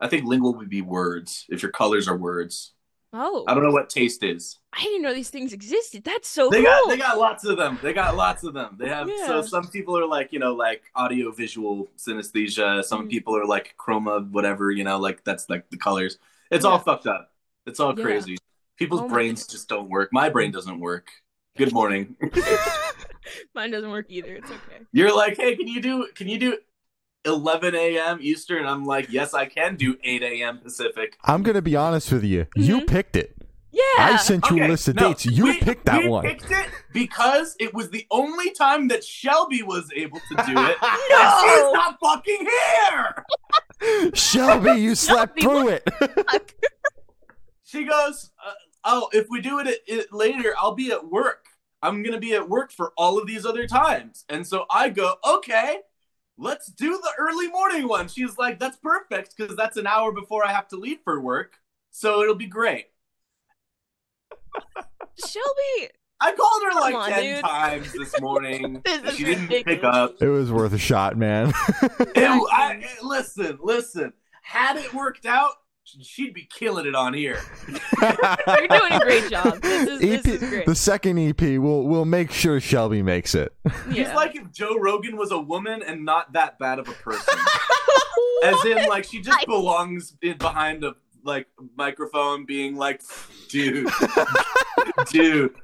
I 0.00 0.08
think 0.08 0.24
lingual 0.24 0.54
would 0.56 0.70
be 0.70 0.82
words 0.82 1.46
if 1.48 1.62
your 1.62 1.72
colors 1.72 2.08
are 2.08 2.16
words. 2.16 2.72
Oh, 3.12 3.46
I 3.46 3.54
don't 3.54 3.64
know 3.64 3.72
what 3.72 3.90
taste 3.90 4.22
is. 4.24 4.58
I 4.72 4.82
didn't 4.84 5.02
know 5.02 5.14
these 5.14 5.30
things 5.30 5.52
existed. 5.52 6.04
That's 6.04 6.28
so 6.28 6.50
They 6.50 6.58
cool. 6.58 6.64
got 6.64 6.88
they 6.88 6.96
got 6.96 7.18
lots 7.18 7.44
of 7.44 7.56
them. 7.56 7.78
They 7.80 7.92
got 7.92 8.16
lots 8.16 8.42
of 8.42 8.54
them. 8.54 8.76
They 8.78 8.88
have 8.88 9.12
so 9.16 9.40
some 9.40 9.68
people 9.68 9.96
are 9.96 10.06
like 10.06 10.32
you 10.32 10.40
know 10.40 10.54
like 10.54 10.82
audio 10.96 11.30
visual 11.30 11.90
synesthesia. 11.96 12.82
Some 12.84 13.06
Mhm. 13.06 13.08
people 13.08 13.36
are 13.36 13.46
like 13.46 13.74
chroma 13.78 14.28
whatever 14.30 14.70
you 14.72 14.82
know 14.82 14.98
like 14.98 15.22
that's 15.24 15.48
like 15.48 15.70
the 15.70 15.76
colors. 15.76 16.18
It's 16.50 16.64
all 16.64 16.78
fucked 16.80 17.06
up. 17.06 17.32
It's 17.66 17.78
all 17.78 17.92
Yeah. 17.92 17.94
crazy. 17.94 18.36
People's 18.76 19.02
Oh 19.02 19.08
brains 19.08 19.46
just 19.46 19.68
don't 19.68 19.88
work. 19.88 20.08
My 20.12 20.28
brain 20.28 20.50
doesn't 20.50 20.80
work. 20.80 21.08
Good 21.56 21.72
morning. 21.72 22.16
Mine 23.54 23.70
doesn't 23.70 23.90
work 23.90 24.06
either. 24.08 24.34
It's 24.36 24.50
okay. 24.50 24.80
You're 24.92 25.14
like, 25.14 25.36
hey, 25.36 25.56
can 25.56 25.68
you 25.68 25.80
do 25.82 26.06
can 26.14 26.28
you 26.28 26.38
do 26.38 26.58
11 27.24 27.74
a.m. 27.74 28.18
Eastern? 28.20 28.66
I'm 28.66 28.84
like, 28.84 29.10
yes, 29.10 29.34
I 29.34 29.46
can 29.46 29.76
do 29.76 29.96
8 30.02 30.22
a.m. 30.22 30.58
Pacific. 30.58 31.16
I'm 31.24 31.42
gonna 31.42 31.62
be 31.62 31.76
honest 31.76 32.12
with 32.12 32.24
you. 32.24 32.46
You 32.56 32.80
Mhm. 32.82 32.86
picked 32.86 33.16
it. 33.16 33.36
Yeah. 33.72 33.82
I 33.98 34.16
sent 34.16 34.48
you 34.50 34.64
a 34.64 34.66
list 34.66 34.88
of 34.88 34.96
no, 34.96 35.08
dates. 35.08 35.26
You 35.26 35.44
we- 35.44 35.58
picked 35.60 35.84
that 35.86 36.02
we 36.02 36.08
one. 36.08 36.24
picked 36.24 36.50
it 36.50 36.66
because 36.92 37.54
it 37.60 37.72
was 37.74 37.90
the 37.90 38.04
only 38.10 38.50
time 38.52 38.88
that 38.88 39.04
Shelby 39.04 39.62
was 39.62 39.88
able 39.94 40.18
to 40.18 40.34
do 40.46 40.54
it. 40.56 40.76
No! 41.10 41.18
And 41.20 41.40
she's 41.40 41.72
not 41.72 41.98
fucking 42.02 42.48
here. 44.00 44.10
Shelby, 44.14 44.80
you 44.80 44.94
slept 44.94 45.40
Shelby, 45.40 45.60
through 45.62 45.68
it. 45.68 46.54
She 47.64 47.84
goes, 47.84 48.30
uh, 48.44 48.52
oh, 48.84 49.08
if 49.12 49.26
we 49.30 49.40
do 49.40 49.58
it, 49.58 49.66
it, 49.66 49.80
it 49.86 50.12
later, 50.12 50.54
I'll 50.58 50.74
be 50.74 50.92
at 50.92 51.08
work. 51.08 51.46
I'm 51.82 52.02
gonna 52.02 52.18
be 52.18 52.34
at 52.34 52.48
work 52.48 52.72
for 52.72 52.92
all 52.96 53.18
of 53.18 53.26
these 53.26 53.46
other 53.46 53.66
times, 53.66 54.24
and 54.28 54.46
so 54.46 54.66
I 54.70 54.88
go, 54.90 55.14
okay. 55.26 55.78
Let's 56.42 56.72
do 56.72 56.92
the 56.92 57.12
early 57.18 57.48
morning 57.48 57.86
one. 57.86 58.08
She's 58.08 58.38
like, 58.38 58.58
that's 58.58 58.78
perfect 58.78 59.36
because 59.36 59.56
that's 59.56 59.76
an 59.76 59.86
hour 59.86 60.10
before 60.10 60.42
I 60.42 60.52
have 60.52 60.68
to 60.68 60.76
leave 60.76 61.00
for 61.04 61.20
work. 61.20 61.58
So 61.90 62.22
it'll 62.22 62.34
be 62.34 62.46
great. 62.46 62.86
Shelby. 65.26 65.92
I 66.22 66.32
called 66.32 66.62
her 66.62 66.80
like 66.80 66.94
on, 66.94 67.10
10 67.10 67.22
dude. 67.22 67.44
times 67.44 67.92
this 67.92 68.20
morning. 68.20 68.82
This 69.02 69.16
she 69.16 69.24
didn't 69.24 69.48
pick 69.48 69.82
up. 69.84 70.20
It 70.20 70.28
was 70.28 70.52
worth 70.52 70.72
a 70.72 70.78
shot, 70.78 71.16
man. 71.16 71.52
Ew, 72.16 72.48
I, 72.50 72.84
listen, 73.02 73.58
listen. 73.62 74.12
Had 74.42 74.76
it 74.76 74.92
worked 74.92 75.24
out, 75.24 75.52
she'd 75.84 76.34
be 76.34 76.48
killing 76.56 76.86
it 76.86 76.94
on 76.94 77.14
here. 77.14 77.40
You're 78.02 78.68
doing 78.68 78.92
a 78.92 79.00
great 79.00 79.30
job. 79.30 79.60
This 79.60 79.88
is, 79.88 80.00
this 80.00 80.26
is 80.42 80.48
great. 80.48 80.66
the 80.66 80.74
second 80.74 81.18
EP, 81.18 81.40
we'll 81.40 81.82
we'll 81.82 82.04
make 82.04 82.30
sure 82.30 82.60
Shelby 82.60 83.02
makes 83.02 83.34
it. 83.34 83.52
It's 83.88 84.14
like 84.14 84.36
if 84.36 84.50
Joe 84.52 84.76
Rogan 84.78 85.16
was 85.16 85.30
a 85.32 85.38
woman 85.38 85.82
and 85.82 86.04
not 86.04 86.32
that 86.34 86.58
bad 86.58 86.78
of 86.78 86.88
a 86.88 86.92
person. 86.92 87.38
As 88.44 88.64
in, 88.64 88.88
like, 88.88 89.04
she 89.04 89.20
just 89.20 89.38
I- 89.40 89.44
belongs 89.44 90.12
behind 90.12 90.82
a 90.84 90.94
like 91.24 91.46
microphone, 91.76 92.46
being 92.46 92.76
like, 92.76 93.02
"Dude, 93.48 93.86
dude." 95.10 95.54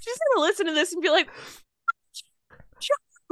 She's 0.00 0.18
gonna 0.34 0.40
listen 0.44 0.66
to 0.66 0.72
this 0.72 0.92
and 0.92 1.00
be 1.00 1.10
like, 1.10 1.28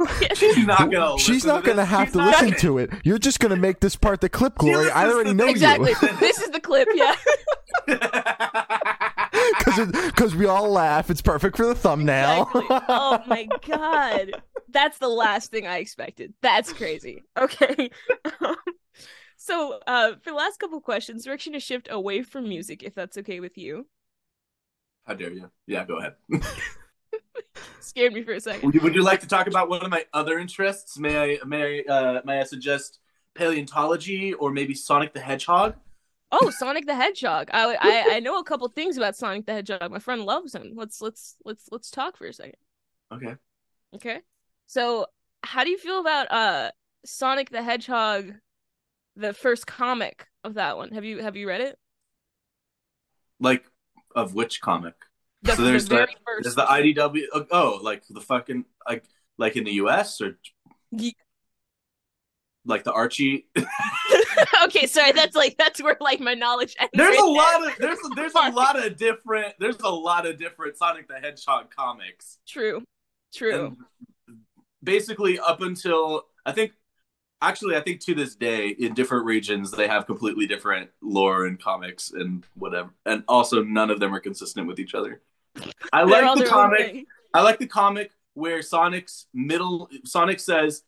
She's 0.35 0.65
not 0.65 0.91
gonna. 0.91 1.17
She's 1.19 1.45
not 1.45 1.61
to 1.63 1.67
gonna 1.71 1.81
this. 1.81 1.89
have 1.89 2.07
She's 2.07 2.13
to 2.13 2.17
listen 2.19 2.45
gonna- 2.49 2.59
to 2.59 2.77
it. 2.79 2.89
You're 3.03 3.17
just 3.19 3.39
gonna 3.39 3.55
make 3.55 3.79
this 3.79 3.95
part 3.95 4.21
the 4.21 4.29
clip, 4.29 4.55
Glory. 4.55 4.89
I 4.91 5.07
already 5.07 5.33
know 5.33 5.45
the- 5.45 5.51
exactly. 5.51 5.93
you. 6.01 6.07
this 6.19 6.39
is 6.41 6.49
the 6.51 6.59
clip. 6.59 6.87
Yeah. 6.93 7.15
Because 9.57 9.87
because 9.87 9.91
because 10.11 10.35
we 10.35 10.45
all 10.45 10.69
laugh. 10.69 11.09
It's 11.09 11.21
perfect 11.21 11.57
for 11.57 11.65
the 11.65 11.73
thumbnail. 11.75 12.43
Exactly. 12.53 12.63
Oh 12.89 13.19
my 13.27 13.47
god. 13.67 14.31
That's 14.69 14.97
the 14.99 15.07
last 15.07 15.51
thing 15.51 15.65
I 15.67 15.77
expected. 15.77 16.33
That's 16.41 16.71
crazy. 16.73 17.23
Okay. 17.37 17.89
Um, 18.39 18.55
so, 19.37 19.79
uh, 19.87 20.13
for 20.21 20.29
the 20.31 20.35
last 20.35 20.59
couple 20.59 20.79
questions, 20.81 21.25
we're 21.25 21.33
actually 21.33 21.53
going 21.53 21.59
to 21.61 21.65
shift 21.65 21.87
away 21.91 22.21
from 22.21 22.47
music, 22.47 22.83
if 22.83 22.93
that's 22.93 23.17
okay 23.17 23.39
with 23.39 23.57
you. 23.57 23.87
How 25.05 25.15
dare 25.15 25.31
you? 25.31 25.49
Yeah, 25.67 25.83
go 25.85 25.97
ahead. 25.97 26.13
Scared 27.91 28.13
me 28.13 28.23
for 28.23 28.31
a 28.31 28.39
second. 28.39 28.65
would, 28.65 28.73
you, 28.73 28.79
would 28.79 28.95
you 28.95 29.03
like 29.03 29.19
to 29.19 29.27
talk 29.27 29.47
about 29.47 29.67
one 29.67 29.83
of 29.83 29.91
my 29.91 30.05
other 30.13 30.39
interests? 30.39 30.97
May 30.97 31.35
I 31.35 31.45
may 31.45 31.83
I 31.89 31.91
uh, 31.93 32.21
may 32.23 32.39
I 32.39 32.43
suggest 32.43 32.99
paleontology 33.35 34.33
or 34.33 34.49
maybe 34.49 34.73
Sonic 34.73 35.13
the 35.13 35.19
Hedgehog? 35.19 35.75
Oh, 36.31 36.49
Sonic 36.51 36.85
the 36.85 36.95
Hedgehog. 36.95 37.49
I, 37.51 37.75
I 37.81 38.15
I 38.15 38.19
know 38.21 38.39
a 38.39 38.45
couple 38.45 38.65
things 38.69 38.95
about 38.95 39.17
Sonic 39.17 39.45
the 39.45 39.51
Hedgehog. 39.51 39.91
My 39.91 39.99
friend 39.99 40.23
loves 40.23 40.55
him. 40.55 40.71
Let's 40.73 41.01
let's 41.01 41.35
let's 41.43 41.67
let's 41.69 41.91
talk 41.91 42.15
for 42.15 42.27
a 42.27 42.31
second. 42.31 42.55
Okay. 43.11 43.35
Okay. 43.93 44.19
So, 44.67 45.07
how 45.43 45.65
do 45.65 45.69
you 45.69 45.77
feel 45.77 45.99
about 45.99 46.31
uh 46.31 46.71
Sonic 47.05 47.49
the 47.49 47.61
Hedgehog, 47.61 48.35
the 49.17 49.33
first 49.33 49.67
comic 49.67 50.27
of 50.45 50.53
that 50.53 50.77
one? 50.77 50.91
Have 50.91 51.03
you 51.03 51.21
have 51.21 51.35
you 51.35 51.45
read 51.45 51.59
it? 51.59 51.77
Like 53.41 53.65
of 54.15 54.33
which 54.33 54.61
comic? 54.61 54.95
The, 55.43 55.55
So 55.55 55.63
there's 55.63 55.87
the- 55.87 55.95
very 55.95 56.15
first. 56.25 56.47
Is 56.47 56.55
the 56.55 56.65
IDW? 56.65 57.23
Oh, 57.51 57.79
like 57.81 58.03
the 58.09 58.21
fucking 58.21 58.65
like 58.87 59.03
like 59.37 59.55
in 59.57 59.63
the 59.63 59.73
U.S. 59.73 60.21
or 60.21 60.37
Ye- 60.91 61.15
like 62.65 62.83
the 62.83 62.93
Archie? 62.93 63.47
okay, 64.65 64.85
sorry. 64.85 65.13
That's 65.13 65.35
like 65.35 65.57
that's 65.57 65.81
where 65.81 65.97
like 65.99 66.19
my 66.19 66.33
knowledge 66.35 66.75
ends. 66.79 66.91
There's 66.93 67.17
right 67.17 67.19
a 67.19 67.21
there. 67.25 67.33
lot 67.33 67.67
of 67.71 67.77
there's 67.79 67.97
there's 68.15 68.35
a 68.35 68.51
lot 68.55 68.85
of 68.85 68.97
different 68.97 69.55
there's 69.59 69.79
a 69.83 69.89
lot 69.89 70.27
of 70.27 70.37
different 70.37 70.77
Sonic 70.77 71.07
the 71.07 71.15
Hedgehog 71.15 71.73
comics. 71.75 72.37
True. 72.47 72.83
True. 73.33 73.77
And 74.29 74.37
basically 74.83 75.39
up 75.39 75.61
until 75.61 76.25
I 76.45 76.51
think 76.51 76.73
actually 77.41 77.75
I 77.75 77.81
think 77.81 78.01
to 78.01 78.13
this 78.13 78.35
day 78.35 78.69
in 78.69 78.93
different 78.93 79.25
regions 79.25 79.71
they 79.71 79.87
have 79.87 80.05
completely 80.05 80.45
different 80.45 80.89
lore 81.01 81.45
and 81.45 81.59
comics 81.59 82.11
and 82.11 82.45
whatever. 82.55 82.89
And 83.05 83.23
also 83.27 83.63
none 83.63 83.89
of 83.89 83.99
them 83.99 84.13
are 84.13 84.19
consistent 84.19 84.67
with 84.67 84.79
each 84.79 84.93
other. 84.93 85.21
I 85.93 86.03
like 86.03 86.37
the 86.37 86.45
comic. 86.45 87.05
I 87.33 87.41
like 87.41 87.59
the 87.59 87.67
comic 87.67 88.11
where 88.33 88.61
Sonic's 88.61 89.27
middle 89.33 89.89
Sonic 90.05 90.39
says 90.39 90.83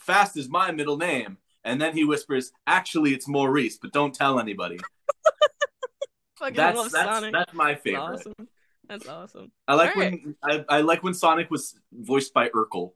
fast 0.00 0.36
is 0.36 0.48
my 0.48 0.72
middle 0.72 0.96
name 0.96 1.38
and 1.64 1.80
then 1.80 1.94
he 1.94 2.04
whispers 2.04 2.52
actually 2.66 3.12
it's 3.12 3.28
Maurice 3.28 3.78
but 3.80 3.92
don't 3.92 4.14
tell 4.14 4.40
anybody. 4.40 4.78
That's 6.40 6.90
that's 6.90 6.92
Sonic. 6.92 7.34
that's 7.34 7.52
my 7.52 7.74
favorite. 7.74 8.00
awesome. 8.00 8.48
That's 8.88 9.06
awesome. 9.06 9.52
I 9.68 9.74
like 9.74 9.94
All 9.94 10.02
when 10.02 10.36
I, 10.42 10.64
I 10.70 10.80
like 10.80 11.02
when 11.02 11.12
Sonic 11.12 11.50
was 11.50 11.78
voiced 11.92 12.32
by 12.32 12.48
Urkel. 12.48 12.92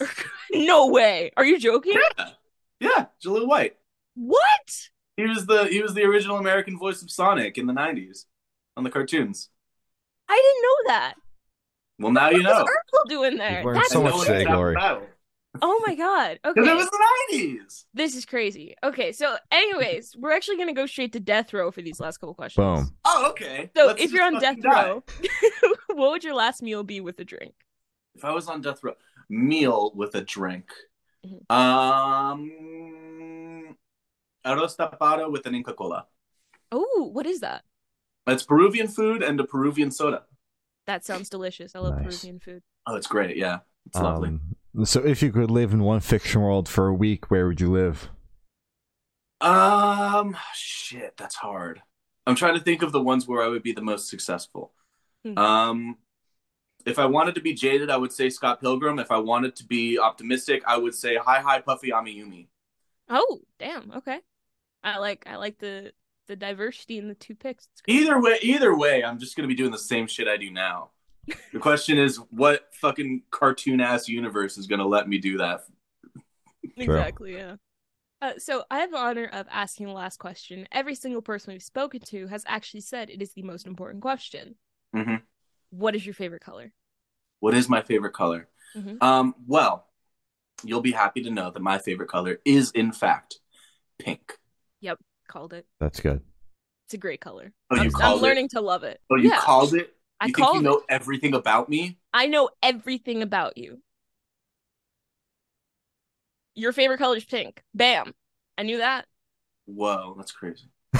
No 0.52 0.88
way. 0.88 1.30
Are 1.36 1.44
you 1.44 1.58
joking? 1.58 1.94
Yeah. 2.18 2.30
Yeah, 2.80 3.06
Jaleel 3.24 3.46
White. 3.46 3.76
What? 4.14 4.88
He 5.16 5.24
was 5.24 5.46
the 5.46 5.64
he 5.66 5.82
was 5.82 5.94
the 5.94 6.04
original 6.04 6.38
American 6.38 6.78
voice 6.78 7.02
of 7.02 7.10
Sonic 7.10 7.58
in 7.58 7.66
the 7.66 7.72
'90s 7.72 8.24
on 8.76 8.84
the 8.84 8.90
cartoons. 8.90 9.50
I 10.28 10.36
didn't 10.36 10.62
know 10.62 10.76
that. 10.94 11.14
Well, 11.98 12.12
now 12.12 12.30
you 12.30 12.42
know. 12.42 12.52
What's 12.54 12.70
Urkel 12.70 13.08
doing 13.08 13.36
there? 13.38 13.56
You've 13.58 13.64
learned 13.66 13.76
That's 13.78 13.92
so 13.92 14.00
I 14.00 14.04
much 14.04 14.14
know 14.14 14.24
today, 14.24 14.40
it's 14.40 14.48
half 14.48 14.56
Glory. 14.56 14.76
oh 15.62 15.82
my 15.86 15.94
god. 15.94 16.40
Because 16.42 16.56
Okay. 16.66 16.72
it 16.72 16.76
was 16.76 16.90
the 16.90 16.98
'90s. 17.36 17.84
This 17.94 18.16
is 18.16 18.24
crazy. 18.26 18.74
Okay, 18.82 19.12
so 19.12 19.36
anyways, 19.52 20.16
we're 20.18 20.32
actually 20.32 20.56
gonna 20.56 20.72
go 20.72 20.86
straight 20.86 21.12
to 21.12 21.20
death 21.20 21.52
row 21.52 21.70
for 21.70 21.82
these 21.82 22.00
last 22.00 22.16
couple 22.18 22.34
questions. 22.34 22.90
Boom. 22.90 22.96
Oh, 23.04 23.28
okay. 23.30 23.70
So 23.76 23.86
Let's 23.86 24.02
if 24.02 24.10
you're 24.12 24.24
on 24.24 24.40
death 24.40 24.60
die. 24.60 24.88
row, 24.88 25.04
what 25.94 26.10
would 26.10 26.24
your 26.24 26.34
last 26.34 26.62
meal 26.62 26.82
be 26.82 27.00
with 27.00 27.20
a 27.20 27.24
drink? 27.24 27.54
if 28.16 28.24
I 28.24 28.32
was 28.32 28.48
on 28.48 28.60
death 28.60 28.82
row, 28.82 28.94
meal 29.28 29.92
with 29.94 30.14
a 30.16 30.20
drink. 30.22 30.68
Mhm. 31.26 31.48
Um, 31.54 32.50
arroz 34.44 34.76
tapado 34.76 35.30
with 35.30 35.46
an 35.46 35.54
Inca 35.54 35.72
Cola. 35.74 36.06
Oh, 36.72 37.08
what 37.12 37.24
is 37.26 37.38
that? 37.40 37.62
It's 38.26 38.42
Peruvian 38.42 38.88
food 38.88 39.22
and 39.22 39.38
a 39.40 39.44
Peruvian 39.44 39.90
soda. 39.90 40.22
That 40.86 41.04
sounds 41.04 41.28
delicious. 41.28 41.74
I 41.74 41.80
love 41.80 41.96
Nice. 41.96 42.04
Peruvian 42.20 42.40
food. 42.40 42.62
Oh, 42.86 42.96
it's 42.96 43.06
great. 43.06 43.36
Yeah, 43.36 43.60
it's 43.86 43.98
lovely. 43.98 44.30
Um, 44.76 44.84
so 44.84 45.04
if 45.04 45.22
you 45.22 45.32
could 45.32 45.50
live 45.50 45.72
in 45.72 45.82
one 45.82 46.00
fiction 46.00 46.40
world 46.42 46.68
for 46.68 46.88
a 46.88 46.94
week, 46.94 47.30
where 47.30 47.46
would 47.46 47.60
you 47.60 47.70
live? 47.70 48.10
Um, 49.40 50.36
shit, 50.54 51.16
that's 51.16 51.36
hard. 51.36 51.82
I'm 52.26 52.34
trying 52.34 52.54
to 52.54 52.60
think 52.60 52.82
of 52.82 52.92
the 52.92 53.00
ones 53.02 53.28
where 53.28 53.42
I 53.42 53.48
would 53.48 53.62
be 53.62 53.72
the 53.72 53.82
most 53.82 54.08
successful. 54.08 54.72
Hmm. 55.24 55.38
Um, 55.38 55.96
if 56.86 56.98
I 56.98 57.06
wanted 57.06 57.34
to 57.36 57.40
be 57.40 57.54
jaded, 57.54 57.90
I 57.90 57.96
would 57.96 58.12
say 58.12 58.30
Scott 58.30 58.60
Pilgrim. 58.60 58.98
If 58.98 59.10
I 59.10 59.18
wanted 59.18 59.56
to 59.56 59.64
be 59.64 59.98
optimistic, 59.98 60.62
I 60.66 60.76
would 60.76 60.94
say 60.94 61.16
Hi 61.16 61.40
Hi 61.40 61.60
Puffy 61.60 61.90
Amiyumi. 61.90 62.48
Oh, 63.08 63.40
damn. 63.58 63.92
Okay. 63.96 64.20
I 64.82 64.98
like 64.98 65.26
I 65.26 65.36
like 65.36 65.58
the 65.58 65.92
the 66.26 66.36
diversity 66.36 66.98
in 66.98 67.08
the 67.08 67.14
two 67.14 67.34
picks. 67.34 67.68
It's. 67.72 67.82
Either 67.86 68.20
way, 68.20 68.38
either 68.42 68.76
way, 68.76 69.04
I'm 69.04 69.18
just 69.18 69.36
gonna 69.36 69.48
be 69.48 69.54
doing 69.54 69.70
the 69.70 69.78
same 69.78 70.06
shit 70.06 70.28
I 70.28 70.36
do 70.36 70.50
now. 70.50 70.90
The 71.52 71.58
question 71.58 71.98
is, 71.98 72.16
what 72.30 72.68
fucking 72.74 73.22
cartoon 73.30 73.80
ass 73.80 74.08
universe 74.08 74.58
is 74.58 74.66
gonna 74.66 74.86
let 74.86 75.08
me 75.08 75.18
do 75.18 75.38
that? 75.38 75.60
Exactly, 76.76 77.34
yeah. 77.34 77.56
Uh, 78.20 78.32
so 78.38 78.64
I 78.70 78.78
have 78.80 78.90
the 78.90 78.96
honor 78.96 79.26
of 79.26 79.46
asking 79.50 79.86
the 79.86 79.92
last 79.92 80.18
question. 80.18 80.66
Every 80.72 80.94
single 80.94 81.22
person 81.22 81.52
we've 81.52 81.62
spoken 81.62 82.00
to 82.06 82.26
has 82.28 82.42
actually 82.46 82.80
said 82.80 83.10
it 83.10 83.20
is 83.20 83.32
the 83.34 83.42
most 83.42 83.66
important 83.66 84.02
question. 84.02 84.56
Mhm. 84.94 85.22
What 85.70 85.94
is 85.94 86.06
your 86.06 86.14
favorite 86.14 86.40
color? 86.42 86.72
What 87.40 87.54
is 87.54 87.68
my 87.68 87.82
favorite 87.82 88.12
color? 88.14 88.48
Mhm. 88.74 89.02
Um, 89.02 89.34
well, 89.46 89.90
you'll 90.62 90.80
be 90.80 90.92
happy 90.92 91.22
to 91.22 91.30
know 91.30 91.50
that 91.50 91.60
my 91.60 91.78
favorite 91.78 92.08
color 92.08 92.40
is 92.44 92.70
in 92.70 92.92
fact 92.92 93.40
pink. 93.98 94.38
Called 95.28 95.52
it. 95.52 95.66
That's 95.80 96.00
good. 96.00 96.20
It's 96.86 96.94
a 96.94 96.98
great 96.98 97.20
color. 97.20 97.52
Oh, 97.70 97.76
you 97.76 97.90
I'm, 97.96 98.02
I'm 98.02 98.18
it? 98.18 98.22
learning 98.22 98.48
to 98.50 98.60
love 98.60 98.84
it. 98.84 99.00
Oh, 99.10 99.16
you 99.16 99.30
yeah, 99.30 99.40
called 99.40 99.74
it? 99.74 99.94
I 100.20 100.26
You 100.26 100.34
think 100.34 100.46
called 100.46 100.54
you 100.56 100.60
it. 100.60 100.64
know 100.64 100.82
everything 100.88 101.34
about 101.34 101.68
me? 101.68 101.98
I 102.12 102.26
know 102.26 102.50
everything 102.62 103.22
about 103.22 103.56
you. 103.56 103.80
Your 106.54 106.72
favorite 106.72 106.98
color 106.98 107.16
is 107.16 107.24
pink. 107.24 107.62
Bam. 107.74 108.14
I 108.56 108.62
knew 108.62 108.78
that. 108.78 109.06
Whoa, 109.66 110.14
that's 110.16 110.30
crazy. 110.32 110.68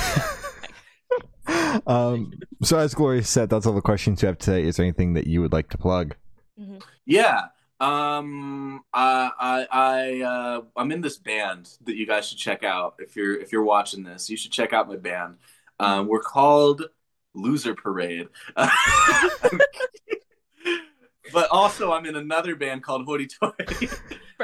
um, 1.87 2.33
so 2.63 2.79
as 2.79 2.95
Gloria 2.95 3.23
said, 3.23 3.51
that's 3.51 3.67
all 3.67 3.75
the 3.75 3.81
questions 3.83 4.23
you 4.23 4.27
have 4.27 4.39
today. 4.39 4.65
Is 4.65 4.77
there 4.77 4.85
anything 4.85 5.15
that 5.15 5.27
you 5.27 5.41
would 5.43 5.53
like 5.53 5.69
to 5.71 5.79
plug? 5.79 6.17
Yeah. 7.05 7.43
Um 7.81 8.85
I 8.93 9.31
I 9.41 9.67
I 9.71 10.21
uh 10.23 10.63
I'm 10.77 10.93
in 10.93 11.01
this 11.01 11.17
band 11.17 11.71
that 11.85 11.97
you 11.97 12.07
guys 12.07 12.29
should 12.29 12.39
check 12.39 12.63
out 12.63 12.95
if 13.01 13.17
you're 13.17 13.37
if 13.41 13.51
you're 13.51 13.65
watching 13.65 14.05
this. 14.05 14.31
You 14.31 14.37
should 14.37 14.53
check 14.53 14.73
out 14.73 14.89
my 14.89 14.97
band. 14.97 15.39
Um 15.81 16.07
we're 16.07 16.23
called 16.23 16.85
Loser 17.35 17.75
Parade. 17.75 18.29
but 21.33 21.49
also 21.51 21.93
I'm 21.93 22.07
in 22.07 22.15
another 22.15 22.55
band 22.55 22.85
called 22.85 23.05
Hoity 23.07 23.27
Toity. 23.27 23.89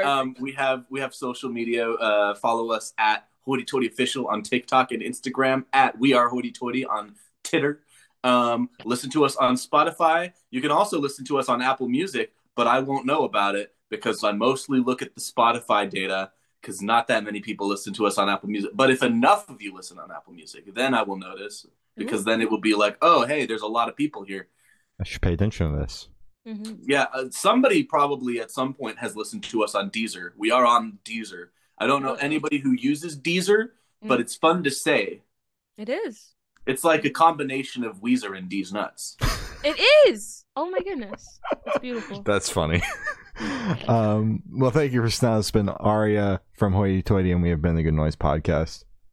Um 0.05 0.37
we 0.39 0.53
have 0.53 0.85
we 0.89 1.01
have 1.01 1.13
social 1.15 1.51
media. 1.51 1.89
Uh 1.91 2.35
follow 2.37 2.71
us 2.71 2.93
at 2.99 3.29
Hoity 3.45 3.65
Toity 3.65 3.89
Official 3.89 4.29
on 4.29 4.43
TikTok 4.43 4.93
and 4.93 5.03
Instagram, 5.03 5.65
at 5.73 5.99
We 5.99 6.15
Are 6.15 6.29
Hoity 6.29 6.53
Toity 6.53 6.85
on 6.85 7.15
Titter. 7.43 7.81
Um 8.23 8.71
listen 8.85 9.11
to 9.11 9.25
us 9.25 9.37
on 9.37 9.55
Spotify. 9.55 10.33
You 10.51 10.61
can 10.61 10.71
also 10.71 11.01
listen 11.01 11.25
to 11.27 11.39
us 11.39 11.49
on 11.49 11.61
Apple 11.63 11.89
Music 11.89 12.33
but 12.61 12.67
I 12.67 12.81
won't 12.81 13.07
know 13.07 13.25
about 13.25 13.55
it 13.55 13.75
because 13.89 14.23
I 14.23 14.33
mostly 14.33 14.81
look 14.81 15.01
at 15.01 15.15
the 15.15 15.21
Spotify 15.23 15.89
data 15.89 16.31
because 16.61 16.83
not 16.83 17.09
that 17.09 17.25
many 17.25 17.41
people 17.41 17.67
listen 17.67 17.95
to 17.95 18.07
us 18.07 18.19
on 18.19 18.29
Apple 18.29 18.51
Music. 18.51 18.73
But 18.75 18.91
if 18.91 19.03
enough 19.03 19.49
of 19.49 19.63
you 19.63 19.75
listen 19.75 19.99
on 19.99 20.11
Apple 20.13 20.35
Music, 20.35 20.75
then 20.75 20.93
I 20.93 21.01
will 21.03 21.17
notice 21.17 21.65
because 21.97 22.23
then 22.27 22.43
it 22.43 22.51
will 22.51 22.61
be 22.61 22.75
like, 22.75 22.99
oh, 23.01 23.25
hey, 23.25 23.47
there's 23.47 23.63
a 23.63 23.67
lot 23.79 23.89
of 23.89 23.97
people 23.97 24.25
here. 24.25 24.49
I 25.01 25.05
should 25.05 25.23
pay 25.23 25.33
attention 25.33 25.73
to 25.73 25.79
this. 25.79 26.09
Mhm. 26.47 26.81
Yeah, 26.87 27.07
uh, 27.15 27.31
somebody 27.31 27.83
probably 27.83 28.41
at 28.41 28.51
some 28.51 28.75
point 28.75 28.99
has 28.99 29.17
listened 29.17 29.45
to 29.45 29.65
us 29.65 29.75
on 29.75 29.89
Deezer. 29.91 30.33
We 30.37 30.51
are 30.51 30.67
on 30.67 30.99
Deezer. 31.03 31.47
I 31.79 31.87
don't 31.87 32.03
know 32.03 32.17
anybody 32.17 32.59
who 32.59 32.73
uses 32.73 33.19
Deezer, 33.19 33.71
but 34.03 34.19
Mm. 34.19 34.23
it's 34.25 34.35
fun 34.37 34.63
to 34.65 34.71
say. 34.71 35.23
It 35.79 35.89
is. 35.89 36.35
It's 36.67 36.85
like 36.85 37.07
a 37.07 37.11
combination 37.11 37.85
of 37.85 38.03
Weezer 38.03 38.37
and 38.37 38.51
D's 38.51 38.71
nuts. 38.71 39.17
It 39.65 39.81
is. 40.09 40.40
Oh 40.61 40.69
my 40.69 40.81
goodness. 40.81 41.41
It's 41.67 41.79
beautiful. 41.79 42.21
That's 42.25 42.51
funny. 42.51 42.83
um, 43.89 44.43
well, 44.53 44.71
thank 44.71 44.93
you 44.93 45.09
for 45.09 45.25
now. 45.25 45.39
It's 45.39 45.51
been 45.51 45.71
Aria 45.71 46.43
from 46.53 46.75
Hoity 46.75 47.03
Toity, 47.03 47.33
and 47.33 47.41
we 47.41 47.49
have 47.49 47.63
been 47.63 47.77
the 47.77 47.83
Good 47.83 47.95
Noise 47.95 48.15
Podcast. 48.15 48.85